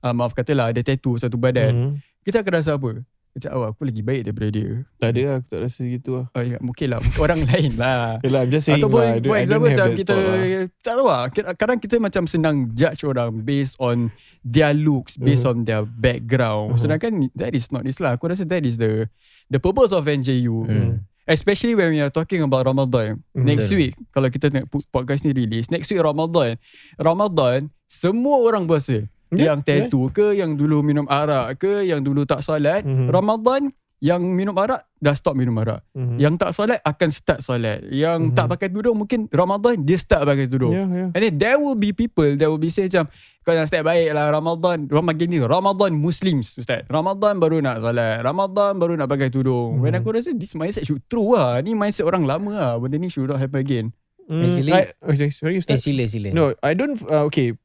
uh, 0.04 0.12
maaf 0.12 0.36
katalah 0.36 0.76
ada 0.76 0.84
tattoo 0.84 1.16
satu 1.16 1.40
badan. 1.40 1.72
Hmm. 1.72 1.92
Kita 2.28 2.44
akan 2.44 2.54
rasa 2.60 2.76
apa? 2.76 3.08
Macam 3.38 3.50
oh 3.54 3.66
aku 3.70 3.82
lagi 3.86 4.02
baik 4.02 4.22
daripada 4.26 4.50
dia. 4.50 4.70
Tak 4.98 5.10
ada 5.14 5.22
lah. 5.22 5.36
Aku 5.38 5.48
tak 5.48 5.60
rasa 5.62 5.82
gitu 5.86 6.10
lah. 6.18 6.26
Oh 6.34 6.42
ya, 6.42 6.58
mungkin 6.58 6.88
lah. 6.90 7.00
Orang 7.22 7.40
lain 7.54 7.72
lah. 7.78 8.18
Yelah, 8.26 8.42
I'm 8.42 8.50
just 8.50 8.66
saying 8.66 8.82
Ataupun 8.82 8.98
lah. 8.98 9.14
I 9.14 9.20
don't 9.22 9.38
example 9.38 9.70
macam 9.70 9.86
that 9.86 9.96
kita 9.96 10.14
lah. 10.14 10.42
tak 10.82 10.94
tahu 10.98 11.06
lah. 11.06 11.22
Kadang 11.54 11.78
kita 11.78 11.96
macam 11.98 12.24
senang 12.26 12.56
judge 12.74 13.06
orang 13.06 13.46
based 13.46 13.78
on 13.78 14.10
their 14.42 14.74
looks, 14.74 15.16
based 15.16 15.46
Mhm. 15.46 15.52
on 15.54 15.58
their 15.64 15.84
background. 15.86 16.74
Mhm. 16.74 16.80
Sedangkan 16.82 17.12
that 17.32 17.54
is 17.54 17.70
not 17.70 17.86
this 17.86 18.02
lah. 18.02 18.18
Aku 18.18 18.26
rasa 18.26 18.42
that 18.44 18.66
is 18.66 18.76
the 18.76 19.06
the 19.48 19.62
purpose 19.62 19.94
of 19.94 20.04
NJU. 20.04 20.66
Hmm. 20.66 21.06
Especially 21.24 21.76
when 21.76 21.92
we 21.92 22.00
are 22.00 22.08
talking 22.08 22.40
about 22.40 22.64
Ramadan. 22.64 23.20
Mhm. 23.36 23.44
Next 23.44 23.68
Betul. 23.68 23.80
week, 23.84 23.94
kalau 24.10 24.28
kita 24.28 24.48
tengok 24.48 24.72
podcast 24.90 25.22
ni 25.22 25.36
release, 25.36 25.68
next 25.68 25.92
week 25.92 26.00
Ramadan. 26.00 26.56
Ramadan, 26.98 27.68
semua 27.84 28.42
orang 28.42 28.64
puasa. 28.64 29.04
Yeah, 29.30 29.52
yang 29.52 29.60
tattoo 29.62 30.08
ke, 30.08 30.34
yang 30.34 30.54
dulu 30.54 30.80
minum 30.80 31.04
arak 31.06 31.58
ke, 31.58 31.84
yang 31.84 32.00
dulu 32.00 32.24
tak 32.24 32.40
solat. 32.40 32.82
Mhm. 32.82 33.08
Ramadan, 33.08 33.70
yang 33.98 34.22
minum 34.22 34.54
arak, 34.54 34.86
dah 34.96 35.12
stop 35.12 35.34
minum 35.34 35.58
arak. 35.58 35.82
Mhm. 35.92 36.16
Yang 36.16 36.34
tak 36.38 36.52
solat 36.52 36.80
akan 36.82 37.10
start 37.10 37.40
solat. 37.42 37.82
Yang 37.88 38.30
Mhm. 38.30 38.34
tak 38.34 38.46
pakai 38.48 38.68
tudung 38.70 38.96
mungkin 38.96 39.26
Ramadan 39.28 39.82
dia 39.82 39.98
start 39.98 40.24
pakai 40.24 40.46
tudung. 40.46 40.70
Ya, 40.70 40.86
ya. 40.86 41.06
And 41.12 41.20
then 41.20 41.34
there 41.36 41.58
will 41.58 41.74
be 41.74 41.92
people 41.92 42.30
that 42.32 42.46
will 42.46 42.58
be 42.58 42.70
say 42.70 42.86
macam 42.86 43.10
kau 43.42 43.52
nak 43.52 43.66
step 43.66 43.82
baik 43.82 44.12
lah 44.12 44.30
Ramadan. 44.30 44.86
Panggil 44.86 45.26
ni 45.26 45.40
Ramadan 45.40 45.92
Muslims 45.94 46.56
Ustaz. 46.56 46.86
Ramadan 46.86 47.36
baru 47.38 47.58
nak 47.58 47.80
solat. 47.80 48.22
Ramadan 48.22 48.76
baru 48.76 48.94
nak 48.96 49.08
pakai 49.08 49.28
tudung. 49.28 49.80
When 49.80 49.92
Mhm. 49.92 50.00
aku 50.00 50.10
rasa 50.14 50.30
this 50.32 50.54
mindset 50.54 50.84
should 50.84 51.02
true 51.06 51.34
lah. 51.34 51.58
Ni 51.60 51.74
mindset 51.74 52.06
orang 52.06 52.24
lama 52.24 52.52
lah. 52.54 52.74
Benda 52.78 52.96
ni 52.96 53.08
should 53.08 53.26
not 53.26 53.40
happen 53.40 53.58
again. 53.58 53.88
Hmm, 54.28 54.44
Actually- 54.46 54.76
I- 54.76 54.92
okay, 55.02 55.32
sorry 55.32 55.56
Eh, 55.56 55.64
Ustaz. 55.64 55.80
sila 55.82 56.04
sila. 56.04 56.30
No, 56.30 56.52
I 56.60 56.76
don't 56.76 57.00
uh, 57.02 57.24
okay. 57.26 57.56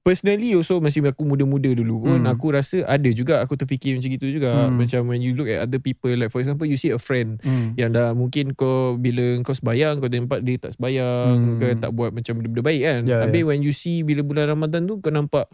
Personally 0.00 0.56
also 0.56 0.80
masih 0.80 1.04
aku 1.04 1.28
muda-muda 1.28 1.68
dulu 1.76 2.08
pun 2.08 2.24
Hmm. 2.24 2.32
aku 2.32 2.56
rasa 2.56 2.80
ada 2.88 3.04
juga 3.12 3.44
aku 3.44 3.52
terfikir 3.52 4.00
macam 4.00 4.08
gitu 4.08 4.32
juga 4.32 4.48
Hmm. 4.64 4.80
macam 4.80 5.00
when 5.04 5.20
you 5.20 5.36
look 5.36 5.44
at 5.44 5.60
other 5.60 5.76
people 5.76 6.08
like 6.08 6.32
for 6.32 6.40
example 6.40 6.64
you 6.64 6.80
see 6.80 6.88
a 6.88 6.96
friend 6.96 7.36
Hmm. 7.44 7.76
yang 7.76 7.92
dah 7.92 8.16
mungkin 8.16 8.56
kau 8.56 8.96
bila 8.96 9.36
kau 9.44 9.52
sembayang 9.52 10.00
kau 10.00 10.08
nampak 10.08 10.40
dia 10.40 10.56
tak 10.56 10.72
sembayang 10.72 11.36
Hmm. 11.36 11.58
kau 11.60 11.68
tak 11.76 11.90
buat 11.92 12.10
macam 12.10 12.32
benda-benda 12.32 12.64
baik 12.64 12.80
kan 12.80 13.00
Ya, 13.04 13.16
habis 13.22 13.42
ya. 13.42 13.46
when 13.46 13.60
you 13.60 13.76
see 13.76 14.00
bila 14.00 14.24
bulan 14.24 14.48
Ramadan 14.48 14.88
tu 14.88 14.96
kau 14.98 15.12
nampak 15.12 15.52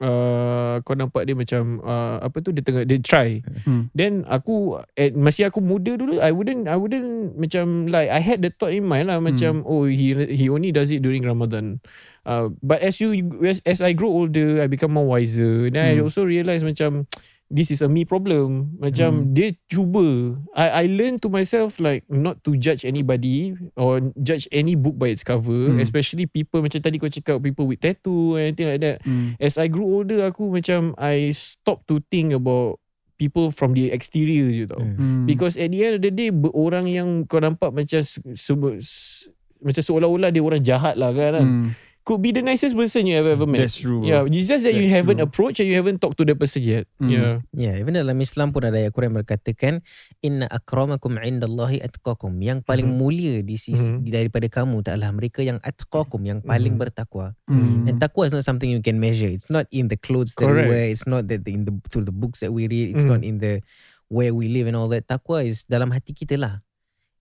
uh, 0.00 0.80
kau 0.82 0.94
nampak 0.94 1.22
dia 1.22 1.36
macam 1.36 1.78
uh, 1.80 2.18
apa 2.18 2.40
tu 2.40 2.50
dia 2.50 2.62
tengah 2.62 2.82
dia 2.82 2.98
try 2.98 3.38
Hmm. 3.64 3.88
then 3.94 4.26
aku 4.26 4.76
at, 4.92 5.14
masih 5.14 5.48
aku 5.48 5.62
muda 5.62 5.94
dulu 5.96 6.18
I 6.20 6.34
wouldn't 6.34 6.66
I 6.66 6.76
wouldn't 6.76 7.38
macam 7.38 7.88
like 7.88 8.10
I 8.10 8.20
had 8.20 8.42
the 8.42 8.50
thought 8.50 8.74
in 8.74 8.84
mind 8.84 9.08
lah 9.08 9.22
macam 9.22 9.62
oh 9.64 9.86
he 9.86 10.12
he 10.28 10.50
only 10.50 10.68
does 10.68 10.90
it 10.90 11.00
during 11.00 11.24
Ramadan 11.24 11.80
uh, 12.24 12.52
but 12.60 12.82
as 12.82 13.00
you 13.00 13.14
as, 13.40 13.64
as 13.64 13.80
I 13.80 13.94
grow 13.94 14.10
older 14.10 14.60
I 14.60 14.68
become 14.68 14.92
more 14.92 15.06
wiser 15.06 15.70
then 15.70 15.80
I 15.80 15.94
Hmm. 15.96 16.04
also 16.04 16.26
realise 16.26 16.60
macam 16.60 17.06
this 17.48 17.68
is 17.68 17.80
a 17.80 17.88
me 17.88 18.02
problem 18.02 18.74
macam 18.78 19.28
Hmm. 19.28 19.30
dia 19.32 19.52
cuba 19.68 20.34
I 20.52 20.84
I 20.84 20.90
learn 20.90 21.20
to 21.20 21.28
myself 21.28 21.76
like 21.76 22.04
not 22.06 22.40
to 22.44 22.56
judge 22.56 22.82
anybody 22.82 23.52
or 23.74 24.00
judge 24.16 24.48
any 24.50 24.74
book 24.74 24.96
by 24.96 25.12
its 25.12 25.22
cover 25.22 25.70
Hmm. 25.70 25.78
especially 25.78 26.24
people 26.24 26.60
macam 26.60 26.80
tadi 26.80 26.96
kau 26.96 27.08
cakap 27.08 27.38
people 27.38 27.64
with 27.64 27.78
tattoo 27.78 28.36
and 28.36 28.52
anything 28.52 28.68
like 28.68 28.82
that 28.82 28.98
Hmm. 29.04 29.36
as 29.36 29.56
I 29.56 29.68
grew 29.68 29.86
older 29.86 30.24
aku 30.24 30.48
macam 30.50 30.96
I 30.96 31.30
stop 31.30 31.84
to 31.88 32.00
think 32.06 32.32
about 32.32 32.80
people 33.14 33.54
from 33.54 33.78
the 33.78 33.94
exterior 33.94 34.50
je 34.50 34.66
tau. 34.66 34.82
Hmm. 34.82 34.98
Hmm. 34.98 35.22
Because 35.22 35.54
at 35.54 35.70
the 35.70 35.86
end 35.86 35.94
of 35.96 36.02
the 36.02 36.10
day 36.10 36.34
orang 36.50 36.90
yang 36.90 37.22
kau 37.30 37.38
nampak 37.38 37.70
macam 37.70 38.02
se- 38.02 38.18
se- 38.34 38.80
se- 38.82 39.30
macam 39.62 39.80
seolah-olah 39.80 40.34
dia 40.34 40.42
orang 40.42 40.58
jahat 40.60 40.98
lah 40.98 41.14
kan. 41.14 41.38
Hmm. 41.38 41.68
Could 42.04 42.20
be 42.20 42.30
the 42.36 42.44
nicest 42.44 42.76
person 42.76 43.08
you 43.08 43.16
have 43.16 43.24
ever 43.24 43.48
met. 43.48 43.64
That's 43.64 43.80
true. 43.80 44.04
Yeah, 44.04 44.28
it's 44.28 44.44
just 44.46 44.68
that 44.68 44.76
you 44.76 44.84
That's 44.86 45.00
haven't 45.00 45.18
true. 45.18 45.28
approached 45.28 45.58
and 45.64 45.68
you 45.72 45.76
haven't 45.80 46.04
talked 46.04 46.20
to 46.20 46.28
the 46.28 46.36
person 46.36 46.60
yet. 46.60 46.84
Mm. 47.00 47.08
Yeah. 47.08 47.34
Yeah, 47.56 47.74
even 47.80 47.96
dalam 47.96 48.20
Islam 48.20 48.52
pun 48.52 48.68
ada 48.68 48.76
ayat 48.76 48.92
Quran 48.92 49.16
berkatakan 49.16 49.80
inna 50.20 50.44
akramakum 50.52 51.16
indallahi 51.16 51.80
atqakum. 51.80 52.36
Yang 52.44 52.60
paling 52.68 52.92
Mhm. 52.92 52.96
mulia 53.00 53.40
di 53.40 53.56
sisi 53.56 53.88
Mhm. 53.88 54.04
daripada 54.12 54.46
kamu 54.52 54.84
adalah 54.84 55.08
mereka 55.16 55.40
yang 55.40 55.56
atqakum, 55.64 56.20
yang 56.28 56.44
paling 56.44 56.76
Mhm. 56.76 56.82
bertakwa. 56.84 57.32
Mm. 57.48 57.88
And 57.88 57.96
takwa 57.96 58.28
is 58.28 58.36
not 58.36 58.44
something 58.44 58.68
you 58.68 58.84
can 58.84 59.00
measure. 59.00 59.28
It's 59.28 59.48
not 59.48 59.64
in 59.72 59.88
the 59.88 59.96
clothes 59.96 60.36
that 60.36 60.44
Correct. 60.44 60.68
we 60.68 60.76
wear. 60.76 60.84
It's 60.92 61.08
not 61.08 61.26
that 61.32 61.40
in 61.48 61.64
the 61.64 61.72
through 61.88 62.04
the 62.04 62.12
books 62.14 62.44
that 62.44 62.52
we 62.52 62.68
read. 62.68 62.92
It's 62.92 63.08
Mm. 63.08 63.16
not 63.16 63.22
in 63.24 63.40
the 63.40 63.64
where 64.12 64.36
we 64.36 64.52
live 64.52 64.68
and 64.68 64.76
all 64.76 64.92
that. 64.92 65.08
Takwa 65.08 65.40
is 65.40 65.64
dalam 65.64 65.88
hati 65.88 66.12
kita 66.12 66.36
lah. 66.36 66.60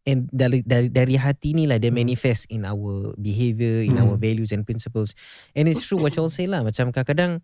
And 0.04 0.28
dari 0.36 0.60
dari 0.68 0.92
dari 0.92 1.16
hati 1.16 1.56
ni 1.56 1.64
lah 1.64 1.80
dia 1.80 1.88
Mm. 1.88 1.98
manifest 2.04 2.52
in 2.52 2.68
our 2.68 3.16
behavior, 3.16 3.80
in 3.88 3.96
Mm. 3.96 4.04
our 4.04 4.16
values 4.20 4.52
and 4.52 4.68
principles. 4.68 5.16
And 5.56 5.72
it's 5.72 5.88
true 5.88 5.96
what 6.00 6.12
you 6.14 6.28
all 6.28 6.34
say 6.34 6.44
lah. 6.44 6.60
Macam 6.60 6.92
kadang-kadang 6.92 7.40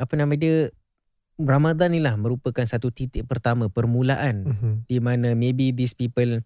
apa 0.00 0.12
nama 0.16 0.32
dia 0.32 0.72
Ramadan 1.36 1.92
ni 1.92 2.00
lah 2.00 2.16
merupakan 2.16 2.64
satu 2.64 2.88
titik 2.92 3.28
pertama 3.28 3.68
permulaan 3.68 4.56
Mhm. 4.56 4.72
di 4.88 4.98
mana 5.04 5.36
maybe 5.36 5.68
these 5.72 5.92
people 5.92 6.40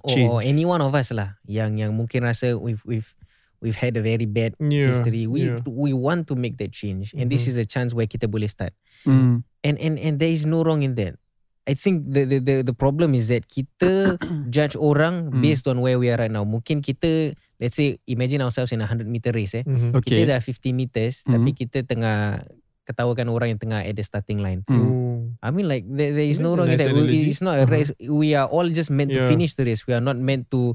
or, 0.00 0.08
Change. 0.08 0.28
or 0.32 0.38
any 0.40 0.64
one 0.64 0.80
of 0.80 0.92
us 0.96 1.12
lah 1.12 1.36
yang 1.44 1.76
yang 1.76 1.92
mungkin 1.92 2.24
rasa 2.24 2.56
we've 2.56 2.80
we've 2.88 3.12
we've 3.60 3.76
had 3.76 3.92
a 3.96 4.02
very 4.04 4.24
bad 4.24 4.56
Yeah. 4.56 4.88
history. 4.88 5.28
We 5.28 5.52
yeah. 5.52 5.60
we 5.68 5.92
want 5.92 6.32
to 6.32 6.34
make 6.34 6.56
that 6.58 6.72
change, 6.72 7.12
and 7.12 7.28
this 7.28 7.44
Mhm. 7.44 7.50
is 7.52 7.56
a 7.60 7.66
chance 7.68 7.92
where 7.92 8.08
kita 8.08 8.24
boleh 8.24 8.48
start. 8.48 8.72
Mm. 9.04 9.44
And 9.62 9.76
and 9.76 9.94
and 10.00 10.14
there 10.16 10.32
is 10.32 10.48
no 10.48 10.64
wrong 10.64 10.80
in 10.80 10.96
that. 10.96 11.20
I 11.62 11.74
think 11.74 12.10
the 12.10 12.26
the 12.26 12.38
the, 12.42 12.56
the 12.66 12.74
problem 12.74 13.14
is 13.14 13.30
that 13.30 13.46
kita 13.46 14.18
judge 14.54 14.74
orang 14.74 15.30
Hmm. 15.30 15.38
based 15.40 15.70
on 15.70 15.78
where 15.78 15.94
we 15.94 16.10
are 16.10 16.18
right 16.18 16.30
now. 16.30 16.42
Mungkin 16.42 16.82
kita 16.82 17.38
let's 17.58 17.78
say 17.78 18.02
imagine 18.04 18.42
ourselves 18.42 18.74
in 18.74 18.82
a 18.82 18.86
100 18.90 19.06
meter 19.06 19.30
race 19.30 19.54
eh. 19.54 19.62
Mhm. 19.62 19.94
Okay. 19.94 20.26
Kita 20.26 20.34
dah 20.34 20.40
50 20.42 20.74
meters 20.74 21.22
Hmm. 21.22 21.38
tapi 21.38 21.54
kita 21.54 21.86
tengah 21.86 22.42
ketawakan 22.82 23.30
orang 23.30 23.54
yang 23.54 23.60
tengah 23.62 23.78
at 23.86 23.94
the 23.94 24.02
starting 24.02 24.42
line. 24.42 24.66
Mm. 24.66 24.74
Oh. 24.74 25.22
I 25.38 25.54
mean 25.54 25.70
like 25.70 25.86
there, 25.86 26.10
there 26.10 26.26
is 26.26 26.42
no 26.42 26.58
wrong 26.58 26.66
in 26.66 26.74
nice 26.74 26.82
that. 26.82 26.90
We- 26.90 26.98
analogy. 27.06 27.30
It's 27.30 27.38
not 27.38 27.54
a 27.54 27.62
Uh-huh. 27.62 27.70
race. 27.70 27.94
We 28.02 28.34
are 28.34 28.50
all 28.50 28.66
just 28.66 28.90
meant 28.90 29.14
to 29.14 29.22
Yeah. 29.22 29.30
finish 29.30 29.54
the 29.54 29.62
race. 29.62 29.86
We 29.86 29.94
are 29.94 30.02
not 30.02 30.18
meant 30.18 30.50
to 30.50 30.74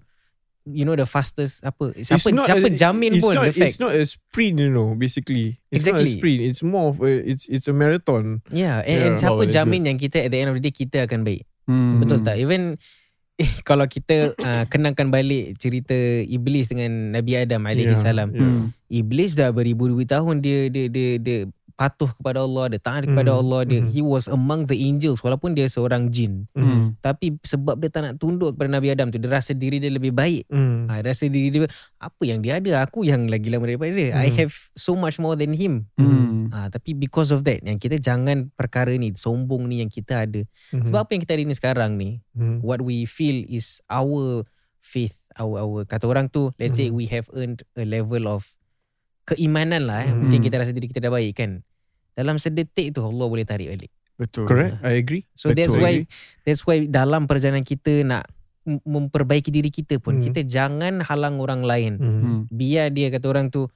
you 0.68 0.84
know 0.84 0.94
the 0.94 1.08
fastest 1.08 1.64
apa 1.64 1.96
It's 1.96 2.12
siapa 2.12 2.30
not 2.32 2.46
siapa 2.46 2.68
a- 2.68 2.76
jamin 2.76 3.16
it's 3.16 3.24
pun 3.24 3.36
not, 3.36 3.46
the 3.48 3.56
fact. 3.56 3.72
It's 3.72 3.80
not 3.80 3.96
a 3.96 4.04
sprint, 4.04 4.60
you 4.60 4.68
know, 4.68 4.94
basically. 4.94 5.58
It's 5.72 5.84
not 5.84 5.98
a 5.98 6.04
Exactly. 6.04 6.20
sprint. 6.20 6.40
It's 6.44 6.62
more 6.62 6.92
of 6.92 7.00
a, 7.00 7.12
it's 7.24 7.48
it's 7.48 7.68
a 7.68 7.76
marathon. 7.76 8.44
Yeah, 8.52 8.84
and, 8.84 9.00
and 9.00 9.14
Yeah. 9.16 9.22
siapa 9.22 9.38
Oh, 9.38 9.44
that's 9.44 9.56
jamin 9.56 9.88
yang 9.88 9.98
kita 9.98 10.24
at 10.24 10.32
the 10.32 10.40
end 10.40 10.52
of 10.52 10.60
the 10.60 10.64
day 10.64 10.72
kita 10.72 11.08
akan 11.08 11.24
baik. 11.24 11.48
Mm. 11.68 12.04
Betul 12.04 12.20
tak? 12.24 12.36
Even 12.38 12.76
kalau 13.70 13.86
kita 13.86 14.34
uh, 14.34 14.66
kenangkan 14.66 15.14
balik 15.14 15.62
cerita 15.62 15.94
iblis 16.26 16.74
dengan 16.74 17.14
Nabi 17.14 17.38
Adam 17.38 17.64
alaihi 17.64 17.94
Yeah, 17.94 18.02
salam. 18.02 18.34
yeah. 18.34 18.74
Iblis 18.90 19.38
dah 19.38 19.54
beribu-ribu 19.54 20.02
tahun 20.04 20.42
dia 20.42 20.68
dia 20.74 20.90
dia 20.90 21.22
dia 21.22 21.40
patuh 21.78 22.10
kepada 22.10 22.42
Allah, 22.42 22.74
dia 22.74 22.82
taat 22.82 23.06
kepada 23.06 23.38
Mhm, 23.38 23.40
Allah, 23.46 23.62
dia 23.70 23.80
mhm. 23.86 23.90
he 23.94 24.02
was 24.02 24.26
among 24.26 24.66
the 24.66 24.74
angels 24.74 25.22
walaupun 25.22 25.54
dia 25.54 25.70
seorang 25.70 26.10
jin. 26.10 26.50
Mm. 26.58 26.98
Tapi 26.98 27.38
sebab 27.46 27.78
dia 27.78 27.94
tak 27.94 28.02
nak 28.02 28.14
tunduk 28.18 28.58
kepada 28.58 28.74
Nabi 28.74 28.90
Adam 28.90 29.14
tu, 29.14 29.22
dia 29.22 29.30
rasa 29.30 29.54
diri 29.54 29.78
dia 29.78 29.94
lebih 29.94 30.10
baik. 30.10 30.50
Mm. 30.50 30.90
Ha, 30.90 31.06
dia 31.06 31.14
rasa 31.14 31.30
diri 31.30 31.54
dia 31.54 31.70
apa 32.02 32.24
yang 32.26 32.42
dia 32.42 32.58
ada, 32.58 32.82
aku 32.82 33.06
yang 33.06 33.30
lagi 33.30 33.54
lama 33.54 33.70
daripada 33.70 33.94
dia. 33.94 34.18
I 34.18 34.34
Mhm. 34.34 34.38
have 34.42 34.54
so 34.74 34.98
much 34.98 35.22
more 35.22 35.38
than 35.38 35.54
him. 35.54 35.86
Mm. 36.02 36.50
Ah, 36.50 36.66
tapi 36.74 36.98
because 36.98 37.30
of 37.30 37.46
that 37.46 37.62
yang 37.62 37.78
kita 37.78 38.02
jangan 38.02 38.50
perkara 38.58 38.98
ni 38.98 39.14
sombong 39.14 39.70
ni 39.70 39.86
yang 39.86 39.94
kita 39.94 40.26
ada. 40.26 40.42
Mhm. 40.74 40.90
Sebab 40.90 41.00
apa 41.06 41.12
yang 41.14 41.22
kita 41.22 41.38
ada 41.38 41.44
ni 41.46 41.54
sekarang 41.54 41.92
ni, 41.94 42.26
Mhm. 42.34 42.66
what 42.66 42.82
we 42.82 43.06
feel 43.06 43.46
is 43.46 43.78
our 43.86 44.42
faith, 44.82 45.22
our 45.38 45.62
our 45.62 45.86
kata 45.86 46.10
orang 46.10 46.26
tu, 46.26 46.50
let's 46.58 46.74
say 46.74 46.90
Mhm. 46.90 46.96
we 46.98 47.06
have 47.06 47.30
earned 47.38 47.62
a 47.78 47.86
level 47.86 48.26
of 48.26 48.57
keimanan 49.28 49.84
lah 49.84 50.08
eh. 50.08 50.10
Mhm. 50.10 50.20
Mungkin 50.24 50.40
kita 50.40 50.56
rasa 50.58 50.72
diri 50.72 50.88
kita 50.88 51.04
dah 51.04 51.12
baik 51.12 51.34
kan. 51.36 51.60
Dalam 52.16 52.40
sedetik 52.40 52.96
tu 52.96 53.04
Allah 53.04 53.28
boleh 53.28 53.44
tarik 53.44 53.68
balik. 53.70 53.92
Betul. 54.18 54.50
Correct. 54.50 54.82
I 54.82 54.98
agree. 54.98 55.28
So 55.38 55.54
that's 55.54 55.78
Betul. 55.78 55.84
why 55.84 55.94
that's 56.42 56.64
why 56.66 56.88
dalam 56.90 57.30
perjalanan 57.30 57.62
kita 57.62 58.02
nak 58.02 58.26
memperbaiki 58.66 59.54
diri 59.54 59.70
kita 59.70 60.02
pun 60.02 60.20
Mhm. 60.20 60.24
kita 60.32 60.42
jangan 60.44 61.00
halang 61.06 61.38
orang 61.40 61.62
lain. 61.64 61.94
Mhm. 62.00 62.20
Mm. 62.20 62.40
Biar 62.50 62.88
dia 62.92 63.08
kata 63.14 63.26
orang 63.30 63.48
tu 63.48 63.70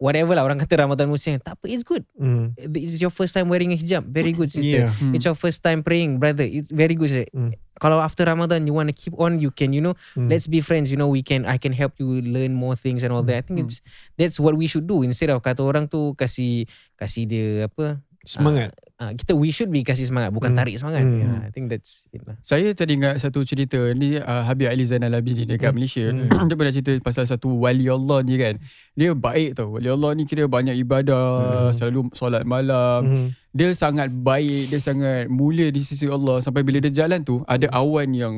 whatever 0.00 0.32
lah 0.32 0.42
orang 0.42 0.56
kata 0.56 0.80
Ramadan 0.80 1.12
Muslim 1.12 1.36
tak 1.38 1.60
apa 1.60 1.68
it's 1.68 1.84
good. 1.84 2.02
Mhm. 2.16 2.56
It's 2.72 2.98
your 2.98 3.12
first 3.12 3.36
time 3.36 3.52
wearing 3.52 3.70
a 3.70 3.78
hijab. 3.78 4.08
Very 4.08 4.32
good 4.32 4.48
sister. 4.48 4.88
Yeah. 4.88 4.96
Mm. 4.96 5.12
It's 5.14 5.28
your 5.28 5.36
first 5.36 5.60
time 5.60 5.84
praying, 5.84 6.16
brother. 6.16 6.48
It's 6.48 6.72
very 6.72 6.96
good. 6.96 7.12
sister. 7.12 7.28
Mm. 7.36 7.52
Kalau 7.76 8.00
after 8.00 8.24
Ramadan 8.24 8.64
you 8.64 8.72
want 8.72 8.88
to 8.88 8.96
keep 8.96 9.12
on, 9.16 9.40
you 9.40 9.52
can, 9.52 9.72
you 9.72 9.84
know, 9.84 9.92
Mm. 10.16 10.32
let's 10.32 10.48
be 10.48 10.64
friends. 10.64 10.88
You 10.88 10.96
know, 10.96 11.08
we 11.08 11.20
can, 11.20 11.44
I 11.44 11.60
can 11.60 11.76
help 11.76 12.00
you 12.00 12.24
learn 12.24 12.56
more 12.56 12.74
things 12.74 13.04
and 13.04 13.12
all 13.12 13.24
that. 13.28 13.44
I 13.44 13.44
think 13.44 13.60
Mm. 13.60 13.64
it's 13.68 13.84
that's 14.16 14.40
what 14.40 14.56
we 14.56 14.64
should 14.64 14.88
do 14.88 15.04
instead 15.04 15.28
of 15.28 15.44
kata 15.44 15.60
orang 15.60 15.84
tu 15.84 16.16
kasih 16.16 16.64
kasih 16.96 17.28
dia 17.28 17.48
apa? 17.68 18.00
Semangat. 18.22 18.70
Uh, 19.00 19.16
kita 19.16 19.32
we 19.32 19.48
should 19.48 19.72
be 19.72 19.80
kasih 19.80 20.04
semangat, 20.04 20.28
bukan 20.28 20.52
Mm. 20.52 20.58
tarik 20.60 20.76
semangat. 20.76 21.00
Mm. 21.00 21.16
Yeah, 21.16 21.38
I 21.40 21.50
think 21.50 21.72
that's 21.72 22.04
it 22.12 22.20
lah. 22.20 22.36
Saya 22.44 22.76
teringat 22.76 23.16
satu 23.16 23.40
cerita 23.42 23.80
ni 23.96 24.20
uh, 24.20 24.42
Habib 24.44 24.68
Ali 24.68 24.84
Zainal 24.84 25.16
Abidin 25.16 25.48
dekat 25.48 25.72
Hmm. 25.72 25.76
Malaysia. 25.80 26.04
Hmm. 26.04 26.28
dia 26.52 26.54
pernah 26.54 26.74
cerita 26.76 26.92
pasal 27.00 27.24
satu 27.24 27.48
wali 27.48 27.88
Allah 27.88 28.20
ni 28.20 28.36
kan. 28.36 28.60
Dia 28.92 29.16
baik 29.16 29.56
tau. 29.56 29.72
Wali 29.72 29.88
Allah 29.88 30.12
ni 30.12 30.28
kira 30.28 30.44
banyak 30.44 30.76
ibadah, 30.76 31.72
Hmm. 31.72 31.72
selalu 31.72 32.00
solat 32.12 32.44
malam. 32.44 33.00
Mhm. 33.02 33.26
Dia 33.50 33.72
sangat 33.72 34.12
baik, 34.12 34.68
dia 34.68 34.78
sangat 34.78 35.26
mulia 35.26 35.72
di 35.72 35.80
sisi 35.80 36.04
Allah 36.04 36.38
sampai 36.38 36.60
bila 36.60 36.78
dia 36.78 36.92
jalan 36.92 37.24
tu 37.24 37.40
ada 37.48 37.72
awan 37.72 38.12
yang 38.12 38.34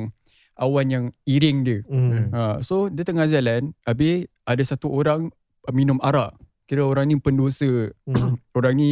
awan 0.55 0.87
yang 0.87 1.05
iring 1.27 1.67
dia. 1.67 1.81
Mhm. 1.85 2.31
Ha, 2.31 2.41
so 2.63 2.87
dia 2.87 3.03
tengah 3.03 3.27
jalan, 3.27 3.75
habis 3.83 4.31
ada 4.47 4.63
satu 4.63 4.89
orang 4.89 5.27
uh, 5.67 5.73
minum 5.75 5.99
arak. 5.99 6.39
Kira 6.65 6.87
orang 6.87 7.11
ni 7.11 7.19
pendosa. 7.19 7.91
Mhm. 8.07 8.39
orang 8.57 8.75
ni 8.79 8.91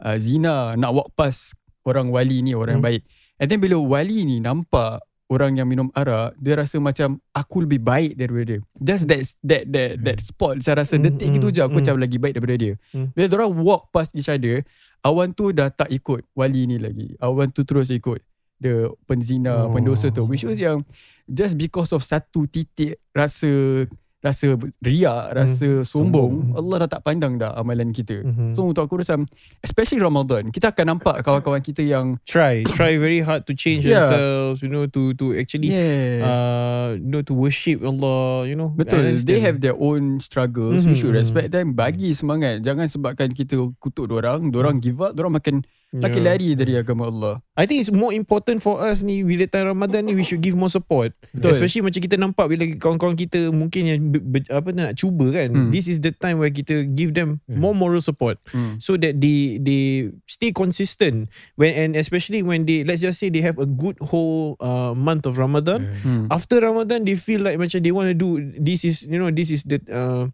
uh, 0.00 0.16
zina 0.16 0.74
nak 0.74 0.90
walk 0.92 1.08
past 1.14 1.54
orang 1.82 2.08
wali 2.08 2.40
ni 2.40 2.52
orang 2.52 2.78
Hmm. 2.78 2.86
baik. 2.86 3.02
And 3.38 3.46
then 3.46 3.58
bila 3.58 3.78
wali 3.78 4.22
ni 4.22 4.38
nampak 4.38 5.00
orang 5.28 5.54
yang 5.54 5.68
minum 5.68 5.92
arak, 5.92 6.34
dia 6.36 6.56
rasa 6.56 6.80
macam 6.80 7.20
aku 7.30 7.62
lebih 7.62 7.78
baik 7.78 8.16
daripada 8.16 8.44
dia. 8.48 8.60
That's 8.74 9.04
that 9.04 9.22
that 9.44 9.62
that 9.68 9.90
that 10.02 10.18
spot 10.20 10.58
saya 10.60 10.82
rasa 10.82 10.96
Hmm, 10.96 11.04
detik 11.06 11.28
itu 11.30 11.48
je 11.48 11.60
aku 11.60 11.70
hmm, 11.70 11.78
macam 11.78 11.94
lagi 11.96 12.16
baik 12.16 12.34
daripada 12.34 12.56
dia. 12.56 12.74
Hmm. 12.90 13.12
Bila 13.12 13.24
orang 13.36 13.52
walk 13.60 13.82
past 13.90 14.10
each 14.12 14.26
other, 14.26 14.64
awan 15.00 15.30
tu 15.30 15.52
dah 15.52 15.68
tak 15.68 15.88
ikut 15.88 16.24
wali 16.32 16.64
ni 16.64 16.76
lagi. 16.76 17.14
Awan 17.18 17.48
tu 17.48 17.62
terus 17.62 17.88
ikut 17.88 18.18
the 18.58 18.90
penzina, 19.06 19.68
Oh. 19.68 19.70
pendosa 19.70 20.10
tu. 20.10 20.26
Which 20.26 20.42
shows 20.42 20.58
yang 20.58 20.82
just 21.24 21.54
because 21.54 21.92
of 21.92 22.02
satu 22.02 22.48
titik 22.48 22.98
rasa 23.12 23.84
rasa 24.18 24.58
riak, 24.82 25.24
rasa 25.30 25.86
sombong, 25.86 26.50
sombong. 26.50 26.58
Allah 26.58 26.76
dah 26.84 26.98
tak 26.98 27.06
pandang 27.06 27.38
dah 27.38 27.54
amalan 27.54 27.94
kita. 27.94 28.26
Mhm. 28.26 28.50
So 28.50 28.66
untuk 28.66 28.90
aku 28.90 28.98
rasa 28.98 29.14
especially 29.62 30.02
Ramadan, 30.02 30.50
kita 30.50 30.74
akan 30.74 30.98
nampak 30.98 31.20
kawan-kawan 31.26 31.62
kita 31.62 31.86
yang 31.86 32.18
try 32.26 32.66
try 32.74 32.98
very 32.98 33.22
hard 33.22 33.46
to 33.46 33.54
change 33.54 33.86
Yeah. 33.86 34.10
themselves 34.10 34.58
you 34.66 34.70
know 34.74 34.90
to 34.90 35.14
to 35.14 35.38
actually 35.38 35.70
yes. 35.70 36.26
uh 36.26 36.98
you 36.98 37.06
know 37.06 37.22
to 37.22 37.30
worship 37.30 37.78
Allah 37.86 38.42
you 38.50 38.58
know 38.58 38.74
Betul, 38.74 39.14
they 39.22 39.38
have 39.38 39.62
their 39.62 39.78
own 39.78 40.18
struggles. 40.18 40.82
We 40.82 40.92
Mhm, 40.92 40.98
should 40.98 41.14
mhm. 41.14 41.22
respect 41.22 41.48
them. 41.54 41.78
Bagi 41.78 42.10
semangat. 42.10 42.66
Jangan 42.66 42.90
sebabkan 42.90 43.30
kita 43.30 43.54
kutuk 43.78 44.10
orang, 44.10 44.50
orang 44.50 44.82
give 44.82 44.98
up, 44.98 45.14
orang 45.14 45.38
makin 45.38 45.56
makin 45.88 46.20
Yeah. 46.20 46.28
lari 46.28 46.48
dari 46.52 46.72
agama 46.76 47.08
Allah. 47.08 47.34
I 47.56 47.64
think 47.64 47.80
it's 47.80 47.88
more 47.88 48.12
important 48.12 48.60
for 48.60 48.76
us 48.78 49.00
ni 49.00 49.24
bila 49.24 49.48
time 49.48 49.72
Ramadan 49.72 50.04
ni 50.04 50.12
we 50.12 50.20
should 50.20 50.44
give 50.44 50.52
more 50.52 50.68
support. 50.68 51.16
Betul. 51.32 51.56
Especially 51.56 51.80
macam 51.80 52.00
kita 52.04 52.16
nampak 52.20 52.44
bila 52.44 52.68
kawan-kawan 52.76 53.16
kita 53.16 53.48
mungkin 53.48 53.82
yang 53.88 54.00
be, 54.12 54.20
be, 54.20 54.38
apa 54.52 54.68
nak 54.76 55.00
cuba 55.00 55.32
kan. 55.32 55.48
Hmm. 55.48 55.70
This 55.72 55.88
is 55.88 56.04
the 56.04 56.12
time 56.12 56.36
where 56.38 56.52
kita 56.52 56.84
give 56.92 57.16
them 57.16 57.40
Hmm. 57.48 57.56
more 57.64 57.72
moral 57.72 58.04
support 58.04 58.36
Hmm. 58.52 58.76
so 58.78 59.00
that 59.00 59.16
they 59.16 59.56
they 59.58 60.12
stay 60.28 60.52
consistent 60.52 61.32
when 61.56 61.72
and 61.72 61.90
especially 61.96 62.44
when 62.44 62.68
they 62.68 62.84
let's 62.84 63.00
just 63.00 63.16
say 63.16 63.32
they 63.32 63.40
have 63.40 63.56
a 63.56 63.64
good 63.66 63.96
whole 64.04 64.60
uh, 64.60 64.92
month 64.92 65.24
of 65.24 65.40
Ramadan. 65.40 65.88
Hmm. 66.04 66.28
After 66.28 66.60
Ramadan 66.60 67.08
they 67.08 67.16
feel 67.16 67.40
like 67.40 67.56
macam 67.56 67.80
they 67.80 67.94
want 67.96 68.12
to 68.12 68.16
do 68.16 68.36
this 68.60 68.84
is 68.84 69.08
you 69.08 69.16
know 69.16 69.32
this 69.32 69.48
is 69.48 69.64
the 69.64 69.80
uh, 69.88 70.28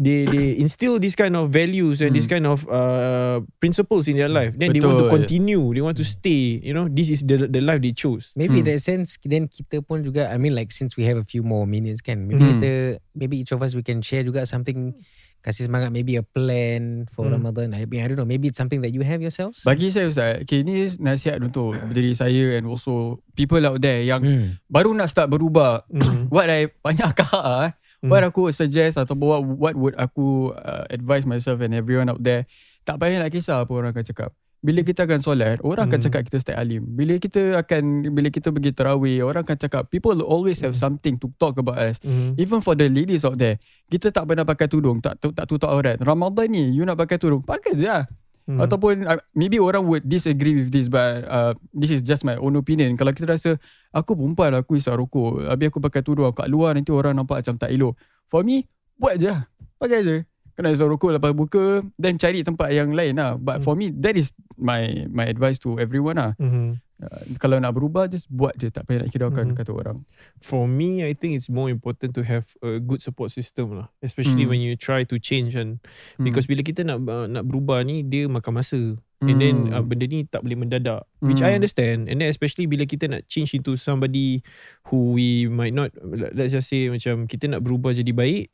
they 0.00 0.24
they 0.24 0.56
instill 0.56 0.96
this 0.96 1.12
kind 1.12 1.36
of 1.36 1.52
values 1.52 2.00
and 2.00 2.16
this 2.16 2.24
kind 2.24 2.48
of 2.48 2.64
uh, 2.72 3.44
principles 3.60 4.08
in 4.08 4.16
their 4.16 4.28
life 4.28 4.56
then 4.56 4.72
they 4.72 4.80
want 4.80 4.96
to 4.96 5.04
Betul. 5.04 5.16
continue 5.20 5.60
they 5.76 5.84
want 5.84 6.00
to 6.00 6.06
stay 6.06 6.56
you 6.64 6.72
know 6.72 6.88
this 6.88 7.12
is 7.12 7.20
the 7.28 7.44
the 7.44 7.60
life 7.60 7.84
they 7.84 7.92
chose 7.92 8.32
Maybe 8.32 8.64
Hmm. 8.64 8.72
that 8.72 8.80
sense 8.80 9.20
then 9.20 9.52
kita 9.52 9.84
pun 9.84 10.00
juga 10.00 10.32
I 10.32 10.40
mean 10.40 10.56
like 10.56 10.72
since 10.72 10.96
we 10.96 11.04
have 11.04 11.20
a 11.20 11.26
few 11.28 11.44
more 11.44 11.68
minutes 11.68 12.00
kan 12.00 12.24
maybe 12.24 12.40
Hmm. 12.40 12.56
kita 12.56 12.70
maybe 13.12 13.44
each 13.44 13.52
of 13.52 13.60
us 13.60 13.76
we 13.76 13.84
can 13.84 14.00
share 14.00 14.24
juga 14.24 14.48
something 14.48 14.96
kasih 15.42 15.66
semangat 15.68 15.90
maybe 15.92 16.16
a 16.16 16.24
plan 16.24 17.04
for 17.12 17.28
Hmm. 17.28 17.36
Ramadan 17.36 17.76
I, 17.76 17.84
mean, 17.84 18.00
I 18.00 18.08
don't 18.08 18.16
know 18.16 18.24
maybe 18.24 18.48
it's 18.48 18.56
something 18.56 18.80
that 18.80 18.96
you 18.96 19.04
have 19.04 19.20
yourselves 19.20 19.60
Bagi 19.66 19.92
saya 19.92 20.08
Ustaz, 20.08 20.40
okay, 20.40 20.64
ni 20.64 20.88
nasihat 21.04 21.36
untuk 21.44 21.76
diri 21.92 22.16
saya 22.16 22.56
and 22.56 22.64
also 22.64 23.20
people 23.36 23.60
out 23.60 23.76
there 23.82 24.00
yang 24.00 24.24
hmm. 24.24 24.46
baru 24.72 24.96
nak 24.96 25.12
start 25.12 25.28
berubah. 25.28 25.84
mm. 25.92 26.30
What 26.34 26.48
I 26.48 26.72
banyak 26.80 27.12
kahak 27.20 27.44
ah, 27.44 27.60
eh. 27.68 27.72
Hmm. 28.02 28.10
What 28.10 28.26
aku 28.26 28.50
would 28.50 28.58
suggest 28.58 28.98
atau 28.98 29.14
what 29.14 29.46
what 29.46 29.74
would 29.78 29.94
aku 29.94 30.50
uh, 30.52 30.84
advise 30.90 31.22
myself 31.22 31.62
and 31.62 31.70
everyone 31.70 32.10
out 32.10 32.18
there. 32.18 32.50
Tak 32.82 32.98
payah 32.98 33.22
nak 33.22 33.30
kisah 33.30 33.62
apa 33.62 33.70
orang 33.70 33.94
akan 33.94 34.02
cakap. 34.02 34.30
bila 34.62 34.86
kita 34.86 35.10
akan 35.10 35.18
solat, 35.18 35.58
orang 35.66 35.90
akan 35.90 35.98
Hmm. 35.98 36.06
cakap 36.06 36.22
kita 36.30 36.38
stay 36.38 36.54
alim. 36.54 36.86
Bila 36.86 37.18
kita 37.18 37.58
akan 37.58 38.14
bila 38.14 38.30
kita 38.30 38.54
pergi 38.54 38.70
tarawih, 38.70 39.26
orang 39.26 39.42
akan 39.42 39.58
cakap 39.58 39.90
people 39.90 40.14
always 40.22 40.62
have 40.62 40.78
something 40.78 41.18
to 41.18 41.26
talk 41.34 41.58
about 41.58 41.82
us. 41.82 41.98
Mhm. 41.98 42.38
Even 42.38 42.62
for 42.62 42.78
the 42.78 42.86
ladies 42.86 43.26
out 43.26 43.42
there, 43.42 43.58
kita 43.90 44.14
tak 44.14 44.22
pernah 44.22 44.46
pakai 44.46 44.70
tudung, 44.70 45.02
tak 45.02 45.18
tak 45.18 45.50
tutup 45.50 45.66
aurat. 45.66 45.98
Ramadan 45.98 46.46
ni 46.46 46.70
you 46.70 46.86
nak 46.86 46.94
pakai 46.94 47.18
tudung, 47.18 47.42
pakai 47.42 47.74
je 47.74 47.90
lah. 47.90 48.06
Mhm. 48.42 48.58
Ataupun 48.58 49.06
uh, 49.06 49.22
maybe 49.32 49.62
orang 49.62 49.86
would 49.86 50.02
disagree 50.02 50.58
with 50.58 50.74
this 50.74 50.90
but 50.90 51.22
uh, 51.24 51.54
this 51.70 51.94
is 51.94 52.02
just 52.02 52.26
my 52.26 52.34
own 52.34 52.58
opinion. 52.58 52.98
Kalau 52.98 53.14
kita 53.14 53.30
rasa 53.30 53.54
aku 53.94 54.18
perempuan 54.18 54.50
aku 54.58 54.74
isap 54.74 54.98
rokok, 54.98 55.46
habis 55.46 55.70
aku 55.70 55.78
pakai 55.78 56.02
tudung 56.02 56.26
kat 56.34 56.50
luar 56.50 56.74
nanti 56.74 56.90
orang 56.90 57.14
nampak 57.14 57.38
macam 57.46 57.54
tak 57.54 57.70
elok. 57.70 57.94
For 58.26 58.42
me, 58.42 58.66
buat 58.98 59.20
je. 59.22 59.30
lah. 59.30 59.46
Pakai 59.78 60.02
je. 60.02 60.16
Kena 60.52 60.68
isap 60.68 60.90
rokok 60.90 61.16
lepas 61.16 61.30
buka 61.32 61.80
then 61.96 62.18
cari 62.18 62.42
tempat 62.42 62.74
yang 62.74 62.90
lain 62.90 63.14
lah. 63.14 63.38
But 63.38 63.62
for 63.62 63.78
me 63.78 63.94
that 64.02 64.18
is 64.18 64.34
my 64.58 65.06
my 65.08 65.24
advice 65.24 65.62
to 65.62 65.78
everyone 65.78 66.18
lah. 66.18 66.34
Mhm. 66.36 66.82
Uh, 67.02 67.34
kalau 67.42 67.58
nak 67.58 67.74
berubah 67.74 68.06
just 68.06 68.30
buat 68.30 68.54
je 68.54 68.70
tak 68.70 68.86
payah 68.86 69.02
nak 69.02 69.10
hiraukan 69.10 69.50
Mhm. 69.50 69.58
kata 69.58 69.74
orang. 69.74 70.06
For 70.38 70.70
me, 70.70 71.02
I 71.02 71.18
think 71.18 71.34
it's 71.34 71.50
more 71.50 71.66
important 71.66 72.14
to 72.14 72.22
have 72.22 72.46
a 72.62 72.78
good 72.78 73.02
support 73.02 73.34
system 73.34 73.74
lah. 73.74 73.90
Especially 73.98 74.46
Hmm. 74.46 74.54
when 74.54 74.60
you 74.62 74.78
try 74.78 75.02
to 75.02 75.18
change 75.18 75.58
kan. 75.58 75.82
Hmm. 76.14 76.22
Because 76.22 76.46
bila 76.46 76.62
kita 76.62 76.86
nak 76.86 77.02
uh, 77.02 77.26
nak 77.26 77.42
berubah 77.42 77.82
ni, 77.82 78.06
dia 78.06 78.30
makan 78.30 78.62
masa. 78.62 78.94
And 79.22 79.38
then 79.38 79.70
uh, 79.70 79.86
benda 79.86 80.10
ni 80.10 80.26
tak 80.26 80.42
boleh 80.42 80.58
mendadak. 80.58 81.06
Which 81.22 81.46
I 81.46 81.54
Hmm. 81.54 81.62
understand. 81.62 82.10
And 82.10 82.18
then 82.18 82.26
especially 82.26 82.66
bila 82.66 82.82
kita 82.82 83.06
nak 83.06 83.30
change 83.30 83.54
into 83.54 83.78
somebody 83.78 84.42
who 84.90 85.14
we 85.14 85.46
might 85.46 85.70
not, 85.70 85.94
let's 86.34 86.50
just 86.50 86.66
say 86.66 86.90
macam 86.90 87.30
kita 87.30 87.46
nak 87.46 87.62
berubah 87.62 87.94
jadi 87.94 88.10
baik, 88.10 88.50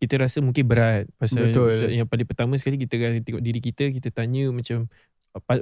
kita 0.00 0.16
rasa 0.16 0.40
mungkin 0.40 0.64
berat. 0.64 1.04
Pasal 1.20 1.52
Betul. 1.52 1.92
yang 1.92 2.08
paling 2.08 2.24
pertama 2.24 2.56
sekali 2.56 2.80
kita 2.80 2.96
akan 2.96 3.28
tengok 3.28 3.44
diri 3.44 3.60
kita, 3.60 3.92
kita 3.92 4.08
tanya 4.08 4.48
macam, 4.48 4.88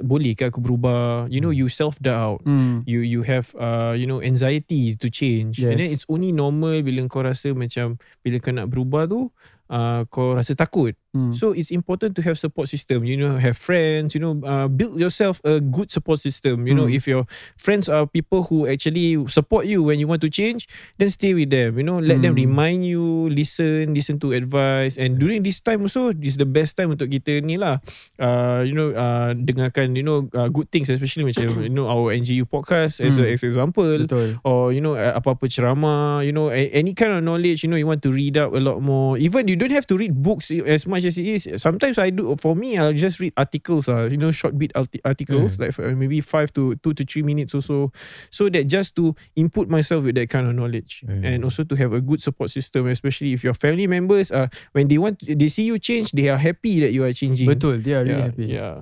boleh 0.01 0.31
ke 0.33 0.47
aku 0.47 0.59
berubah? 0.59 1.27
You 1.27 1.39
know, 1.39 1.51
you 1.51 1.67
self-doubt. 1.67 2.43
Hmm. 2.43 2.81
you 2.85 3.01
you 3.01 3.21
have 3.21 3.51
uh 3.57 3.91
you 3.91 4.05
know 4.05 4.21
anxiety 4.21 4.93
to 4.95 5.07
change 5.09 5.59
Yes. 5.59 5.71
and 5.71 5.77
then 5.79 5.89
it's 5.89 6.05
only 6.07 6.29
normal 6.29 6.79
bila 6.81 7.01
kau 7.05 7.21
rasa 7.21 7.51
macam 7.51 7.97
bila 8.21 8.37
kau 8.37 8.51
nak 8.51 8.69
berubah 8.69 9.09
tu 9.09 9.29
uh, 9.69 10.03
kau 10.09 10.35
rasa 10.35 10.53
takut 10.53 10.93
Hmm. 11.15 11.31
so 11.31 11.55
it's 11.55 11.71
important 11.71 12.11
to 12.11 12.19
have 12.19 12.35
support 12.35 12.67
system 12.67 13.07
you 13.07 13.15
know 13.15 13.39
have 13.39 13.55
friends 13.55 14.11
you 14.11 14.19
know 14.19 14.35
uh, 14.43 14.67
build 14.67 14.99
yourself 14.99 15.39
a 15.47 15.63
good 15.63 15.87
support 15.87 16.19
system 16.19 16.67
you 16.67 16.75
know 16.75 16.91
Hmm. 16.91 16.99
if 16.99 17.07
your 17.07 17.23
friends 17.55 17.87
are 17.87 18.03
people 18.03 18.43
who 18.43 18.67
actually 18.67 19.15
support 19.31 19.63
you 19.63 19.79
when 19.79 19.95
you 19.95 20.11
want 20.11 20.19
to 20.19 20.27
change 20.27 20.67
then 20.99 21.07
stay 21.07 21.31
with 21.31 21.55
them 21.55 21.79
you 21.79 21.87
know 21.87 22.03
let 22.03 22.19
them 22.19 22.35
Hmm. 22.35 22.43
remind 22.51 22.83
you 22.83 23.31
listen 23.31 23.95
listen 23.95 24.19
to 24.19 24.35
advice 24.35 24.99
and 24.99 25.15
during 25.15 25.39
this 25.39 25.63
time 25.63 25.87
also 25.87 26.11
this 26.11 26.35
is 26.35 26.37
the 26.37 26.43
best 26.43 26.75
time 26.75 26.91
untuk 26.91 27.07
kita 27.07 27.39
ni 27.39 27.55
lah 27.55 27.79
uh, 28.19 28.59
you 28.67 28.75
know 28.75 28.91
uh, 28.91 29.31
dengarkan 29.31 29.95
you 29.95 30.03
know 30.03 30.27
uh, 30.35 30.51
good 30.51 30.67
things 30.67 30.91
especially 30.91 31.23
macam 31.23 31.47
you 31.63 31.71
know 31.71 31.87
our 31.87 32.11
NGU 32.11 32.43
podcast 32.43 32.99
as 32.99 33.15
a 33.15 33.23
Hmm. 33.23 33.31
as 33.31 33.39
example 33.39 34.03
Betul. 34.03 34.35
or 34.43 34.75
you 34.75 34.83
know 34.83 34.99
apa-apa 34.99 35.47
ceramah 35.47 36.27
you 36.27 36.35
know 36.35 36.51
a- 36.51 36.75
any 36.75 36.91
kind 36.91 37.15
of 37.15 37.23
knowledge 37.23 37.63
you 37.63 37.71
know 37.71 37.79
you 37.79 37.87
want 37.87 38.03
to 38.03 38.11
read 38.11 38.35
up 38.35 38.51
a 38.51 38.59
lot 38.59 38.83
more 38.83 39.15
even 39.15 39.47
you 39.47 39.54
don't 39.55 39.71
have 39.71 39.87
to 39.87 39.97
read 39.97 40.13
books 40.13 40.51
as 40.51 40.85
much 40.85 41.03
as 41.05 41.17
it 41.17 41.25
is 41.25 41.47
sometimes 41.57 41.97
I 41.97 42.09
do 42.11 42.35
for 42.39 42.55
me 42.55 42.77
I'll 42.77 42.93
just 42.93 43.19
read 43.19 43.33
articles 43.35 43.87
uh, 43.89 44.07
you 44.11 44.17
know 44.17 44.31
short 44.31 44.57
bit 44.57 44.71
arti- 44.75 45.01
articles 45.03 45.57
like 45.59 45.73
uh, 45.79 45.95
maybe 45.95 46.21
5 46.21 46.53
to 46.53 46.75
2 46.75 46.93
to 46.93 47.03
3 47.03 47.23
minutes 47.23 47.53
or 47.55 47.61
so 47.61 47.91
so 48.31 48.49
that 48.49 48.67
just 48.67 48.95
to 48.97 49.15
input 49.35 49.67
myself 49.69 50.03
with 50.03 50.15
that 50.15 50.29
kind 50.29 50.47
of 50.47 50.55
knowledge 50.55 51.03
Mm. 51.05 51.21
and 51.25 51.37
also 51.43 51.63
to 51.63 51.75
have 51.75 51.93
a 51.93 52.01
good 52.01 52.21
support 52.21 52.49
system 52.49 52.87
especially 52.87 53.33
if 53.33 53.43
your 53.43 53.53
family 53.53 53.85
members 53.87 54.31
uh, 54.31 54.47
when 54.73 54.87
they 54.87 54.97
want 54.97 55.19
they 55.21 55.49
see 55.49 55.63
you 55.63 55.77
change 55.77 56.11
they 56.11 56.29
are 56.29 56.37
happy 56.39 56.79
that 56.81 56.91
you 56.93 57.03
are 57.03 57.13
changing 57.13 57.45
Betul, 57.47 57.77
dia 57.83 58.01
really 58.01 58.15
yeah, 58.15 58.25
happy. 58.25 58.45
yeah. 58.49 58.75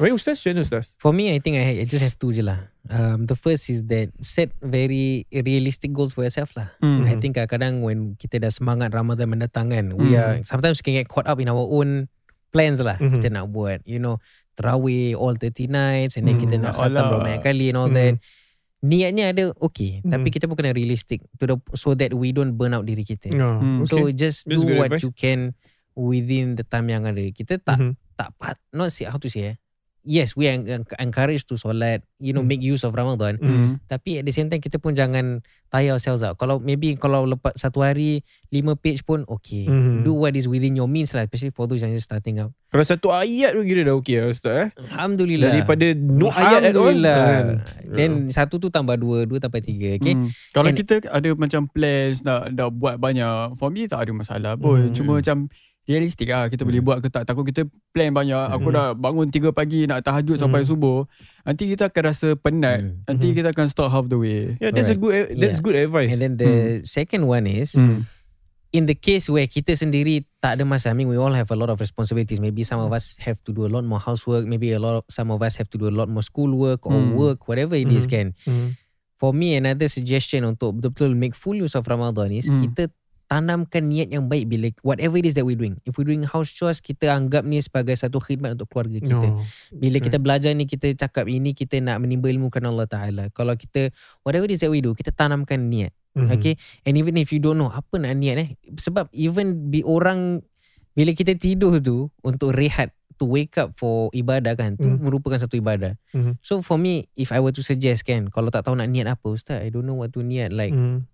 Right, 0.00 0.10
Ustaz? 0.10 0.40
Macam 0.40 0.56
mana 0.56 0.62
Ustaz? 0.64 0.86
For 0.96 1.12
me, 1.12 1.28
I 1.30 1.38
think 1.38 1.60
I, 1.60 1.82
I 1.82 1.86
just 1.86 2.00
have 2.00 2.16
two 2.16 2.32
je 2.32 2.40
lah. 2.40 2.72
Um, 2.88 3.28
the 3.28 3.36
first 3.36 3.68
is 3.68 3.84
that 3.92 4.08
set 4.18 4.50
very 4.58 5.28
realistic 5.30 5.92
goals 5.92 6.16
for 6.16 6.24
yourself 6.24 6.56
lah. 6.56 6.72
Hmm. 6.80 7.04
I 7.04 7.14
think 7.14 7.36
kadang-kadang 7.36 7.84
when 7.84 8.16
kita 8.16 8.40
dah 8.40 8.50
semangat 8.50 8.90
Ramadan 8.90 9.28
mendatang 9.30 9.68
kan, 9.70 9.92
we 9.94 10.16
Hmm. 10.16 10.18
are 10.18 10.34
sometimes 10.42 10.80
can 10.80 10.96
get 10.96 11.06
caught 11.06 11.28
up 11.28 11.38
in 11.38 11.46
our 11.46 11.60
own 11.60 12.08
plans 12.50 12.80
lah. 12.80 12.96
Mhm. 12.98 13.20
Kita 13.20 13.28
nak 13.30 13.52
buat, 13.52 13.84
you 13.84 14.00
know, 14.00 14.16
terawih 14.56 15.12
all 15.14 15.36
30 15.36 15.68
nights 15.68 16.16
and 16.16 16.24
then 16.24 16.36
Hmm, 16.36 16.44
kita 16.44 16.54
nak 16.58 16.72
nak 16.72 16.88
khatam 16.88 17.04
banyak 17.22 17.40
kali 17.40 17.66
and 17.70 17.78
all 17.78 17.88
Hmm. 17.92 17.96
that. 17.96 18.14
Niatnya 18.82 19.30
ada 19.30 19.54
okay, 19.62 20.02
tapi 20.02 20.26
Hmm. 20.26 20.34
kita 20.34 20.44
pun 20.50 20.58
kena 20.58 20.74
realistic 20.74 21.22
to 21.38 21.46
the, 21.46 21.56
so 21.78 21.94
that 21.94 22.10
we 22.10 22.34
don't 22.34 22.58
burn 22.58 22.74
out 22.74 22.82
diri 22.82 23.06
kita. 23.06 23.30
Yeah. 23.30 23.60
Hmm. 23.62 23.86
So 23.86 24.10
okay. 24.10 24.16
just 24.18 24.42
That's 24.48 24.58
do 24.58 24.74
what 24.74 24.90
advice. 24.90 25.06
you 25.06 25.14
can 25.14 25.54
within 25.94 26.58
the 26.58 26.66
time 26.66 26.90
yang 26.90 27.06
ada. 27.06 27.22
Kita 27.30 27.62
tak 27.62 27.78
Mhm. 27.78 27.92
tak 28.18 28.34
pat 28.36 28.56
not 28.74 28.90
say 28.90 29.06
how 29.06 29.22
to 29.22 29.30
say 29.30 29.54
eh. 29.54 29.56
Yes, 30.02 30.34
we 30.34 30.44
are 30.44 30.58
en- 30.58 30.82
encouraged 30.98 31.46
to 31.46 31.54
solat, 31.54 32.02
you 32.18 32.30
know, 32.30 32.42
Hmm. 32.42 32.50
make 32.50 32.58
use 32.60 32.82
of 32.82 32.90
Ramadan. 32.90 33.38
Hmm. 33.38 33.78
Tapi 33.84 34.18
at 34.18 34.24
the 34.24 34.30
same 34.30 34.46
time 34.46 34.58
kita 34.58 34.76
pun 34.76 34.92
jangan 34.92 35.38
tire 35.68 35.90
ourselves 35.90 36.20
out. 36.20 36.34
Kalau 36.36 36.58
maybe 36.58 36.94
kalau 36.94 37.22
lepas 37.24 37.54
satu 37.54 37.80
hari 37.80 38.20
lima 38.48 38.74
page 38.74 39.00
pun 39.00 39.22
okay. 39.24 39.64
Mhm. 39.64 40.02
Do 40.02 40.12
what 40.16 40.34
is 40.34 40.44
within 40.44 40.74
your 40.74 40.84
means 40.84 41.10
lah, 41.10 41.22
especially 41.22 41.50
for 41.50 41.64
those 41.64 41.80
yang 41.80 41.90
just 41.90 42.04
starting 42.04 42.36
out. 42.36 42.50
Kalau 42.68 42.82
satu 42.82 43.08
ayat 43.08 43.54
pun 43.54 43.62
kira 43.62 43.84
dah 43.84 43.94
okey 43.94 44.16
lah 44.16 44.28
Ustaz 44.28 44.54
eh. 44.56 44.68
Alhamdulillah. 44.82 45.48
Daripada 45.54 45.86
no 45.94 46.28
ayat 46.28 46.60
at 46.64 46.74
all. 46.74 46.90
Alhamdulillah. 46.90 47.22
kan? 47.22 47.46
Then 47.88 48.10
satu 48.28 48.58
tu 48.58 48.68
tambah 48.68 48.96
dua, 48.96 49.22
dua 49.22 49.38
tambah 49.38 49.60
tiga. 49.60 49.96
Okay. 49.96 50.18
Hmm. 50.18 50.34
Kalau 50.50 50.68
And- 50.68 50.76
kita 50.76 50.94
ada 51.06 51.30
macam 51.32 51.68
plans 51.68 52.20
nak 52.20 52.50
nak 52.50 52.74
buat 52.74 52.98
banyak, 52.98 53.54
for 53.54 53.70
me 53.70 53.86
tak 53.86 54.02
ada 54.02 54.10
masalah 54.10 54.52
pun. 54.56 54.90
Hmm. 54.90 54.94
Cuma 54.94 55.22
macam 55.22 55.46
realistik 55.82 56.30
lah 56.30 56.46
kita 56.46 56.62
boleh 56.62 56.78
buat 56.78 57.02
ke 57.02 57.10
tak. 57.10 57.26
Takut 57.26 57.42
kita 57.42 57.66
plan 57.90 58.14
banyak, 58.14 58.54
aku 58.54 58.70
Hmm. 58.70 58.76
dah 58.76 58.86
bangun 58.94 59.28
3 59.28 59.50
pagi 59.50 59.84
nak 59.84 60.06
tahajud 60.06 60.38
sampai 60.38 60.62
Hmm. 60.62 60.70
subuh. 60.70 60.98
Nanti 61.42 61.66
kita 61.66 61.90
akan 61.90 62.02
rasa 62.06 62.28
penat. 62.38 62.78
Hmm. 62.86 63.02
Nanti 63.10 63.26
Hmm. 63.30 63.36
kita 63.42 63.48
akan 63.50 63.66
stop 63.66 63.90
half 63.90 64.06
the 64.06 64.18
way. 64.18 64.54
Yeah, 64.62 64.70
that's 64.70 64.88
a 64.88 64.94
Alright. 64.94 65.02
good 65.02 65.42
that's 65.42 65.58
Yeah. 65.58 65.66
good 65.66 65.76
advice. 65.76 66.10
And 66.14 66.20
then 66.22 66.32
the 66.38 66.52
second 66.86 67.26
one 67.26 67.50
is 67.50 67.74
Hmm. 67.74 68.06
in 68.70 68.86
the 68.86 68.94
case 68.94 69.26
where 69.26 69.44
kita 69.44 69.74
sendiri 69.74 70.22
tak 70.38 70.56
ada 70.56 70.64
masa, 70.64 70.90
I 70.90 70.96
mean 70.96 71.10
we 71.10 71.18
all 71.18 71.34
have 71.34 71.50
a 71.50 71.58
lot 71.58 71.66
of 71.66 71.82
responsibilities. 71.82 72.38
Maybe 72.38 72.62
some 72.62 72.78
of 72.78 72.94
us 72.94 73.18
have 73.20 73.42
to 73.44 73.50
do 73.50 73.66
a 73.66 73.70
lot 73.70 73.82
more 73.82 73.98
housework. 73.98 74.46
Maybe 74.46 74.70
a 74.70 74.78
lot 74.78 75.02
of 75.02 75.04
some 75.10 75.34
of 75.34 75.42
us 75.42 75.58
have 75.58 75.66
to 75.74 75.78
do 75.82 75.90
a 75.90 75.94
lot 75.94 76.06
more 76.06 76.22
schoolwork 76.22 76.86
or 76.86 76.94
Hmm. 76.94 77.18
work, 77.18 77.50
whatever 77.50 77.74
it 77.74 77.90
is 77.90 78.06
Mhm. 78.06 78.10
kan. 78.10 78.26
Mhm. 78.46 78.68
For 79.18 79.30
me, 79.30 79.54
another 79.54 79.86
suggestion 79.86 80.42
untuk 80.42 80.78
betul-betul 80.78 81.14
make 81.14 81.34
full 81.34 81.54
use 81.54 81.74
of 81.74 81.86
Ramadan 81.86 82.30
is 82.30 82.50
Hmm. 82.50 82.58
kita 82.58 82.90
tanamkan 83.32 83.88
niat 83.88 84.12
yang 84.12 84.28
baik 84.28 84.44
bila 84.44 84.68
whatever 84.84 85.16
it 85.16 85.24
is 85.24 85.40
that 85.40 85.48
we're 85.48 85.56
doing. 85.56 85.80
If 85.88 85.96
we're 85.96 86.04
doing 86.04 86.28
house 86.28 86.52
chores, 86.52 86.84
kita 86.84 87.08
anggap 87.08 87.48
ni 87.48 87.64
sebagai 87.64 87.96
satu 87.96 88.20
khidmat 88.20 88.60
untuk 88.60 88.68
keluarga 88.68 89.00
kita. 89.00 89.26
No. 89.32 89.40
Bila 89.72 89.96
kita 90.04 90.20
belajar 90.20 90.52
ni 90.52 90.68
kita 90.68 90.92
cakap 90.92 91.32
ini 91.32 91.56
kita 91.56 91.80
nak 91.80 92.04
menimba 92.04 92.28
ilmu 92.28 92.52
kerana 92.52 92.68
Allah 92.68 92.84
Taala. 92.84 93.24
Kalau 93.32 93.56
kita 93.56 93.88
whatever 94.20 94.44
it 94.44 94.52
is 94.52 94.60
that 94.60 94.68
we 94.68 94.84
do, 94.84 94.92
kita 94.92 95.08
tanamkan 95.16 95.72
niat. 95.72 95.96
Mhm. 96.12 96.28
Okay 96.28 96.60
And 96.84 97.00
even 97.00 97.16
if 97.16 97.32
you 97.32 97.40
don't 97.40 97.56
know 97.56 97.72
Apa 97.72 97.96
nak 97.96 98.20
niat 98.20 98.36
eh 98.36 98.48
Sebab 98.76 99.08
even 99.16 99.72
Be 99.72 99.80
orang 99.80 100.44
Bila 100.92 101.16
kita 101.16 101.32
tidur 101.40 101.80
tu 101.80 102.12
Untuk 102.20 102.52
rehat 102.52 102.92
To 103.18 103.24
wake 103.24 103.56
up 103.56 103.74
for 103.74 104.08
Ibadah 104.10 104.54
kan 104.54 104.76
Tu 104.76 104.86
Mhm. 104.86 105.02
merupakan 105.02 105.36
satu 105.36 105.56
ibadah 105.56 105.98
Mhm. 106.12 106.38
So 106.40 106.60
for 106.60 106.76
me 106.76 107.08
If 107.12 107.30
I 107.30 107.38
were 107.38 107.52
to 107.52 107.60
suggest 107.60 108.02
kan 108.02 108.28
Kalau 108.28 108.48
tak 108.48 108.64
tahu 108.64 108.74
nak 108.74 108.88
niat 108.88 109.06
apa 109.06 109.26
Ustaz 109.28 109.60
I 109.60 109.68
don't 109.68 109.84
know 109.84 109.96
what 109.96 110.12
to 110.12 110.20
niat 110.20 110.50
Like 110.50 110.72
Mhm. 110.72 111.04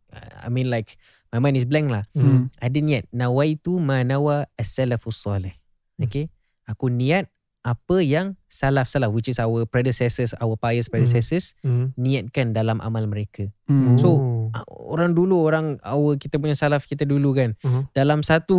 I 0.42 0.48
mean 0.48 0.68
like 0.68 0.94
My 1.28 1.38
mind 1.38 1.56
is 1.56 1.64
blank 1.64 1.88
lah 1.88 2.06
Hmm. 2.12 2.48
Ada 2.56 2.78
niat 2.78 3.04
Nawaitu 3.10 3.76
ma 3.76 4.00
nawa 4.00 4.46
As-salafus 4.54 5.18
salih 5.18 5.52
Okay 5.98 6.30
Aku 6.64 6.88
niat 6.88 7.26
Apa 7.60 8.00
yang 8.00 8.38
Salaf-salaf 8.46 9.10
Which 9.10 9.28
is 9.28 9.36
our 9.36 9.66
predecessors 9.66 10.32
Our 10.38 10.54
pious 10.54 10.86
predecessors 10.86 11.58
Mhm. 11.60 11.98
Niatkan 11.98 12.46
dalam 12.52 12.78
amal 12.78 13.04
mereka 13.04 13.50
Hmm. 13.68 13.98
So, 14.00 14.08
Oh. 14.16 14.37
Orang 14.68 15.12
dulu 15.12 15.42
orang 15.42 15.66
our 15.82 16.14
kita 16.14 16.36
punya 16.36 16.52
salaf 16.52 16.84
kita 16.84 17.02
dulu 17.02 17.32
kan 17.32 17.52
Mhm. 17.60 17.92
dalam 17.92 18.20
satu 18.20 18.56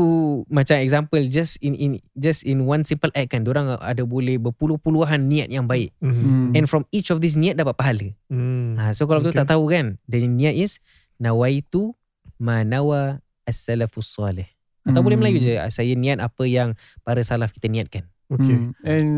macam 0.47 0.77
example 0.77 1.21
just 1.25 1.57
in 1.59 1.73
in 1.73 1.91
just 2.13 2.41
in 2.41 2.63
one 2.63 2.81
simple 2.81 3.09
act 3.13 3.29
kan 3.29 3.43
orang 3.43 3.73
ada 3.77 4.01
boleh 4.01 4.37
berpuluh-puluhan 4.37 5.25
niat 5.25 5.47
yang 5.47 5.65
baik. 5.65 5.91
Hmm. 5.99 6.51
and 6.51 6.65
from 6.65 6.83
each 6.89 7.07
of 7.07 7.19
these 7.19 7.33
niat 7.33 7.55
dapat 7.55 7.73
pahala 7.73 8.07
Mhm. 8.27 8.75
ha, 8.75 8.91
so 8.91 9.05
kalau 9.05 9.19
betul 9.19 9.31
Okay. 9.31 9.41
tak 9.41 9.51
tahu 9.51 9.65
kan 9.67 9.85
the 10.05 10.21
niat 10.21 10.53
is 10.53 10.77
nawaitu 11.17 11.93
ma 12.35 12.61
nawa 12.61 13.19
as-salafus 13.43 14.07
salih 14.09 14.47
atau 14.81 15.01
boleh 15.01 15.13
Hmm. 15.13 15.27
Melayu 15.27 15.39
je 15.39 15.53
saya 15.67 15.93
niat 15.93 16.17
apa 16.17 16.43
yang 16.43 16.73
para 17.01 17.19
salaf 17.19 17.49
kita 17.49 17.67
niatkan 17.67 18.07
Okay. 18.29 18.55
Hmm. 18.55 18.71
And 18.85 19.09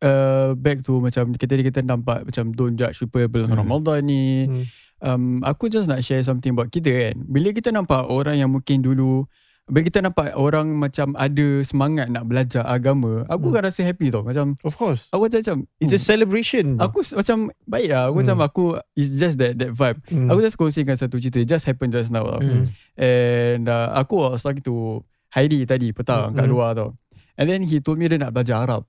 uh, 0.00 0.56
back 0.56 0.80
to 0.82 0.96
macam 0.96 1.32
kita 1.32 1.56
kita 1.58 1.80
nampak 1.80 2.24
macam 2.24 2.50
don't 2.50 2.72
judge 2.74 2.96
people 2.96 3.20
bulan 3.26 3.52
Hmm. 3.52 3.60
Ramadan 3.60 4.00
ni. 4.02 4.22
Hmm. 4.44 4.64
Um, 4.98 5.44
aku 5.44 5.68
just 5.68 5.86
nak 5.86 6.00
share 6.00 6.22
something 6.22 6.52
about 6.52 6.68
kita 6.68 6.88
kan. 6.88 7.20
Bila 7.22 7.52
kita 7.52 7.68
nampak 7.68 8.08
orang 8.08 8.40
yang 8.40 8.48
mungkin 8.48 8.80
dulu 8.80 9.28
bila 9.66 9.82
kita 9.82 9.98
nampak 9.98 10.30
orang 10.38 10.78
macam 10.78 11.18
ada 11.18 11.58
semangat 11.60 12.06
nak 12.06 12.22
belajar 12.24 12.62
agama, 12.62 13.26
aku 13.26 13.50
Hmm. 13.50 13.52
akan 13.52 13.62
rasa 13.66 13.82
happy 13.82 14.14
tau. 14.14 14.22
Macam 14.22 14.54
Of 14.62 14.78
course. 14.78 15.10
aku 15.10 15.26
macam 15.26 15.42
macam 15.42 15.58
It's 15.82 15.90
a 15.90 15.98
hmm, 15.98 16.06
celebration. 16.06 16.66
aku 16.78 17.02
macam 17.02 17.36
baik 17.66 17.88
lah. 17.90 18.02
Aku 18.06 18.14
Hmm. 18.14 18.20
macam 18.22 18.36
aku 18.40 18.64
it's 18.94 19.18
just 19.18 19.36
that 19.36 19.58
that 19.58 19.74
vibe. 19.74 19.98
Mhm. 20.06 20.30
Aku 20.30 20.38
just 20.38 20.54
kongsikan 20.54 20.94
satu 20.94 21.18
cerita 21.18 21.42
just 21.42 21.66
happen 21.66 21.90
just 21.90 22.08
now 22.08 22.22
tau. 22.24 22.38
Hmm. 22.38 22.70
And 22.94 23.66
uh, 23.66 23.90
aku 23.92 24.22
was 24.22 24.40
talking 24.40 24.62
to 24.64 25.02
Heidi 25.34 25.66
tadi 25.66 25.90
petang 25.90 26.32
kat 26.32 26.46
Hmm. 26.46 26.52
luar 26.54 26.72
tau. 26.72 26.94
And 27.34 27.50
then 27.50 27.66
he 27.66 27.82
told 27.82 27.98
me 27.98 28.06
dia 28.06 28.16
nak 28.16 28.32
belajar 28.32 28.62
Arab. 28.62 28.86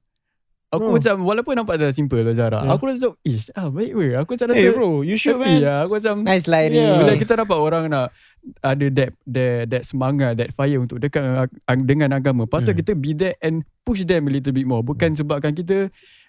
Aku 0.67 0.83
Oh. 0.83 0.93
macam 0.93 1.23
walaupun 1.23 1.55
nampak 1.55 1.79
dah 1.79 1.89
simple 1.89 2.19
lah 2.19 2.35
Zara. 2.35 2.59
Yeah. 2.59 2.75
Aku 2.75 2.83
rasa 2.85 3.07
ish 3.23 3.47
ah 3.53 3.71
baik 3.71 3.91
weh. 3.93 4.11
Aku 4.13 4.35
macam 4.35 4.51
rasa 4.51 4.59
Hey 4.59 4.69
bro, 4.69 4.99
you 4.99 5.15
should 5.15 5.39
happy 5.39 5.47
man. 5.53 5.63
lah. 5.63 5.77
Aku 5.81 5.91
macam 5.95 6.15
Nice 6.21 6.43
lah. 6.45 6.61
Yeah. 6.65 6.97
bila 6.97 7.13
kita 7.15 7.33
dapat 7.37 7.57
orang 7.57 7.83
nak 7.87 8.11
ada 8.59 8.85
that 8.89 9.11
that 9.23 9.59
that 9.69 9.83
semangat, 9.83 10.35
that 10.35 10.51
fire 10.51 10.75
untuk 10.77 10.99
dekat 10.99 11.23
dengan, 11.23 11.47
ag- 11.63 11.87
dengan 11.87 12.09
agama. 12.11 12.43
Patut 12.43 12.71
Hmm. 12.71 12.79
kita 12.79 12.91
be 12.93 13.11
there 13.11 13.39
and 13.39 13.63
push 13.81 14.03
them 14.03 14.27
a 14.27 14.31
little 14.33 14.51
bit 14.51 14.63
more. 14.63 14.83
Bukan 14.83 15.15
sebabkan 15.15 15.55
kita 15.55 15.87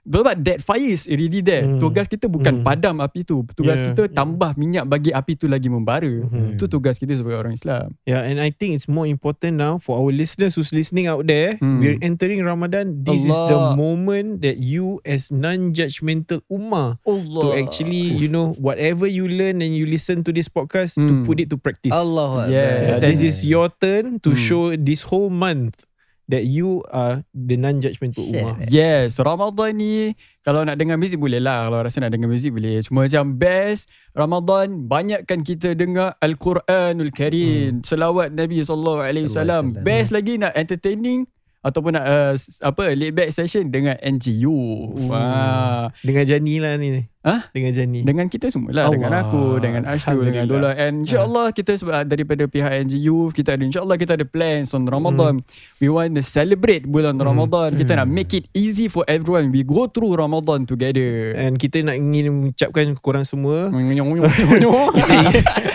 sebab 0.09 0.35
that 0.43 0.59
fire 0.61 0.81
is 0.89 1.05
already 1.05 1.41
there. 1.41 1.65
Hmm. 1.65 1.79
Tugas 1.79 2.09
kita 2.09 2.27
bukan 2.27 2.61
Hmm. 2.61 2.65
padam 2.65 2.99
api 2.99 3.23
tu. 3.23 3.45
Tugas 3.53 3.79
Yeah. 3.79 3.93
kita 3.93 4.11
tambah 4.11 4.57
minyak 4.57 4.85
bagi 4.85 5.13
api 5.13 5.37
tu 5.37 5.47
lagi 5.47 5.69
membara. 5.69 6.09
Mhm. 6.09 6.57
Itu 6.57 6.67
tugas 6.67 6.97
kita 6.97 7.13
sebagai 7.15 7.39
orang 7.39 7.55
Islam. 7.55 7.95
Yeah, 8.05 8.25
and 8.25 8.39
I 8.39 8.51
think 8.51 8.75
it's 8.75 8.89
more 8.89 9.05
important 9.05 9.57
now 9.57 9.77
for 9.77 9.97
our 9.97 10.11
listeners 10.11 10.57
who's 10.57 10.73
listening 10.73 11.07
out 11.07 11.25
there. 11.25 11.57
Hmm. 11.59 11.79
We're 11.79 12.01
entering 12.01 12.41
Ramadan. 12.41 13.05
This 13.05 13.23
is 13.23 13.35
the 13.35 13.55
Allah. 13.55 13.77
moment 13.77 14.41
that 14.41 14.59
you, 14.59 14.99
as 15.05 15.29
non-judgmental 15.29 16.43
ummah, 16.49 16.97
Allah. 17.03 17.43
to 17.43 17.49
actually, 17.55 18.15
you 18.15 18.29
know, 18.29 18.55
whatever 18.57 19.05
you 19.05 19.27
learn 19.27 19.61
and 19.61 19.73
you 19.73 19.85
listen 19.85 20.25
to 20.25 20.31
this 20.31 20.49
podcast, 20.49 20.97
to 20.97 21.05
Hmm. 21.05 21.25
put 21.25 21.39
it 21.39 21.49
to 21.51 21.57
practice. 21.57 21.93
Allah 21.93 22.49
Yeah, 22.49 22.95
Yeah, 22.95 23.01
this 23.01 23.21
is 23.21 23.43
your 23.43 23.69
turn 23.73 24.21
to 24.23 24.31
Hmm. 24.33 24.39
show 24.39 24.65
this 24.73 25.03
whole 25.03 25.29
month 25.29 25.88
that 26.29 26.45
you 26.45 26.85
are 26.93 27.25
the 27.33 27.57
non-judgmental 27.57 28.21
Share. 28.21 28.53
ummah. 28.55 28.55
Yes, 28.69 29.17
Ramadan 29.17 29.81
ni 29.81 30.13
kalau 30.45 30.63
nak 30.63 30.77
dengar 30.77 31.01
muzik 31.01 31.17
boleh 31.17 31.41
lah. 31.41 31.67
Kalau 31.67 31.79
rasa 31.81 32.05
nak 32.05 32.13
dengar 32.13 32.29
muzik 32.29 32.53
boleh. 32.53 32.85
Cuma 32.85 33.09
macam 33.09 33.35
best 33.41 33.89
Ramadan 34.13 34.85
banyakkan 34.87 35.41
kita 35.41 35.73
dengar 35.73 36.21
Al-Quranul 36.21 37.11
Karim, 37.11 37.81
selawat 37.81 38.37
Nabi 38.37 38.61
sallallahu 38.61 39.01
alaihi 39.01 39.27
wasallam. 39.27 39.73
Sallallahu 39.73 39.83
alaihi 39.83 39.89
Best 39.89 40.11
lagi 40.13 40.35
nak 40.37 40.53
entertaining 40.53 41.25
ataupun 41.59 41.91
nak 41.99 42.07
uh, 42.07 42.33
apa 42.63 42.95
laid 42.95 43.13
back 43.17 43.35
session 43.35 43.73
dengan 43.73 43.99
NGU. 43.99 44.95
Wah. 45.11 45.91
Dengan 46.05 46.25
Jani 46.29 46.55
lah 46.63 46.79
ni. 46.79 47.03
Hah? 47.29 47.41
Dengan 47.51 47.71
Jani. 47.71 48.01
Dengan 48.03 48.25
kita 48.27 48.49
semua 48.49 48.73
lah 48.73 48.83
Allah. 48.85 48.97
Dengan 48.97 49.13
aku 49.21 49.43
Dengan 49.59 49.83
Ashrul 49.85 50.25
Dengan 50.25 50.45
Dola. 50.45 50.73
And 50.73 51.05
insyaAllah 51.05 51.53
kita 51.53 51.77
sebab 51.77 52.03
daripada 52.03 52.45
pihak 52.45 52.73
NGU 52.83 53.29
Kita 53.31 53.53
ada 53.53 53.61
insyaAllah 53.61 53.95
kita 53.95 54.13
ada 54.15 54.25
plans 54.25 54.73
on 54.73 54.83
Ramadan 54.83 55.45
We 55.77 55.87
want 55.87 56.15
to 56.15 56.23
celebrate 56.23 56.85
bulan 56.85 57.15
Hmm. 57.15 57.27
Ramadan 57.27 57.75
Kita 57.75 57.93
nak 57.95 58.09
make 58.09 58.33
it 58.33 58.49
easy 58.51 58.87
for 58.87 59.05
everyone 59.05 59.51
We 59.51 59.61
go 59.61 59.85
through 59.87 60.15
Ramadan 60.15 60.65
together 60.65 61.37
And 61.37 61.55
kita 61.55 61.83
nak 61.83 61.95
ingin 61.95 62.33
mengucapkan 62.33 62.97
korang 62.97 63.23
semua 63.23 63.69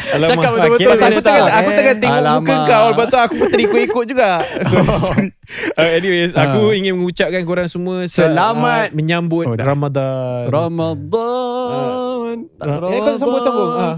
Alamak, 0.10 0.30
Cakap 0.30 0.50
betul-betul 0.56 0.92
aku 0.96 1.20
tengah, 1.20 1.44
tak? 1.44 1.54
aku 1.56 1.70
tengah 1.72 1.96
tengok 1.96 2.20
Alamak. 2.20 2.40
muka 2.40 2.56
kau 2.66 2.86
Lepas 2.90 3.06
tu 3.06 3.18
aku 3.20 3.34
pun 3.36 3.48
terikut-ikut 3.50 4.06
juga 4.08 4.30
So 4.70 4.78
uh, 4.80 5.90
Anyways 5.92 6.32
Ah. 6.34 6.50
Aku 6.50 6.72
ingin 6.72 6.96
mengucapkan 6.96 7.44
korang 7.44 7.68
semua 7.68 8.06
sa- 8.06 8.26
Selamat. 8.26 8.90
uh, 8.90 8.96
Menyambut 8.96 9.46
Oh, 9.46 9.54
dah. 9.54 9.66
Ramadan 9.66 10.48
Ramadan 12.58 12.90
Eh 12.90 13.00
kau 13.00 13.16
sambung-sambung. 13.18 13.70
Ah. 13.74 13.98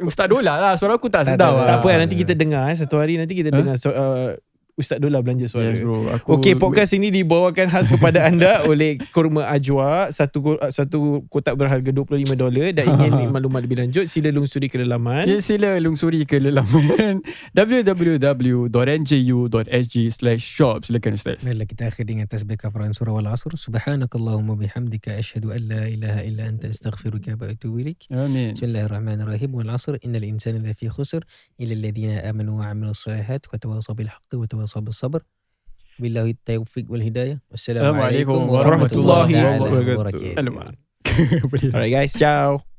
Ustaz 0.00 0.24
Dola 0.24 0.54
lah 0.56 0.72
Suara 0.74 0.96
aku 0.96 1.06
tak 1.06 1.28
Tak, 1.28 1.36
sedap 1.36 1.52
tak, 1.52 1.58
lah. 1.58 1.66
Tak 1.68 1.76
apa 1.84 1.88
nanti 2.00 2.14
kita 2.16 2.32
dengar 2.32 2.64
eh. 2.68 2.76
Satu 2.76 2.96
hari 2.96 3.20
nanti 3.20 3.34
kita 3.34 3.52
Huh? 3.52 3.58
dengar. 3.60 3.76
So, 3.76 3.92
uh, 3.92 4.32
Ustaz 4.82 4.98
Dola 4.98 5.22
belanja 5.22 5.46
suara 5.46 5.70
Yes 5.70 5.80
bro 5.86 6.10
aku 6.10 6.28
Okey, 6.36 6.58
podcast 6.58 6.92
ini 6.98 7.14
dibawakan 7.14 7.70
khas 7.70 7.86
kepada 7.86 8.26
anda 8.26 8.60
oleh 8.70 8.98
Kurma 9.14 9.46
Ajwa, 9.48 10.10
satu 10.10 10.58
satu 10.74 11.22
kotak 11.30 11.54
berharga 11.54 11.94
25 11.94 12.34
dolar 12.34 12.74
dan 12.74 12.86
ingin 12.98 13.30
maklumat 13.34 13.62
lebih 13.62 13.78
lanjut 13.84 14.10
sila 14.10 14.34
lungsuri 14.34 14.66
ke 14.66 14.80
laman. 14.82 15.28
Okay, 15.28 15.38
sila 15.44 15.78
lungsuri 15.78 16.26
ke 16.26 16.42
laman 16.42 17.22
www.nju.sg 18.72 19.94
slash 20.10 20.42
shop 20.42 20.88
Silakan 20.88 21.14
Ustaz 21.14 21.44
Baiklah 21.44 21.68
kita 21.68 21.82
akhir 21.92 22.04
dengan 22.08 22.26
tasbih 22.26 22.56
kafaran 22.56 22.96
surah 22.96 23.12
wal 23.12 23.28
asr. 23.28 23.52
Subhanakallahumma 23.52 24.56
bihamdika 24.56 25.12
asyhadu 25.20 25.52
an 25.52 25.62
la 25.68 25.82
ilaha 25.92 26.20
illa 26.24 26.48
anta 26.48 26.72
astaghfiruka 26.72 27.36
wa 27.36 27.52
atubu 27.52 27.84
ilaik. 27.84 28.08
Amin 28.08 28.56
Bismillahirrahmanirrahim. 28.56 29.52
Wal 29.52 29.68
asr 29.68 30.00
innal 30.00 30.24
insana 30.24 30.64
lafi 30.64 30.88
khusr 30.88 31.20
illa 31.60 31.74
alladhina 31.76 32.24
amanu 32.24 32.56
wa 32.64 32.72
amilus 32.72 33.04
solihat 33.04 33.44
wa 33.52 33.60
tawasaw 33.60 33.92
bil 33.92 34.08
haqqi 34.08 34.40
wa 34.40 34.46
tawasaw 34.48 34.71
bis 34.80 34.96
sabr. 34.96 35.20
Billahi 36.00 36.32
taufiq 36.40 36.88
wal 36.88 37.04
hidayah. 37.04 37.36
Wassalamualaikum 37.52 38.48
Assalamualaikum 38.48 38.48
warahmatullahi 38.48 39.32
wabarakatuh. 39.60 40.32
Alright 41.76 41.92
guys, 41.92 42.16
ciao. 42.16 42.71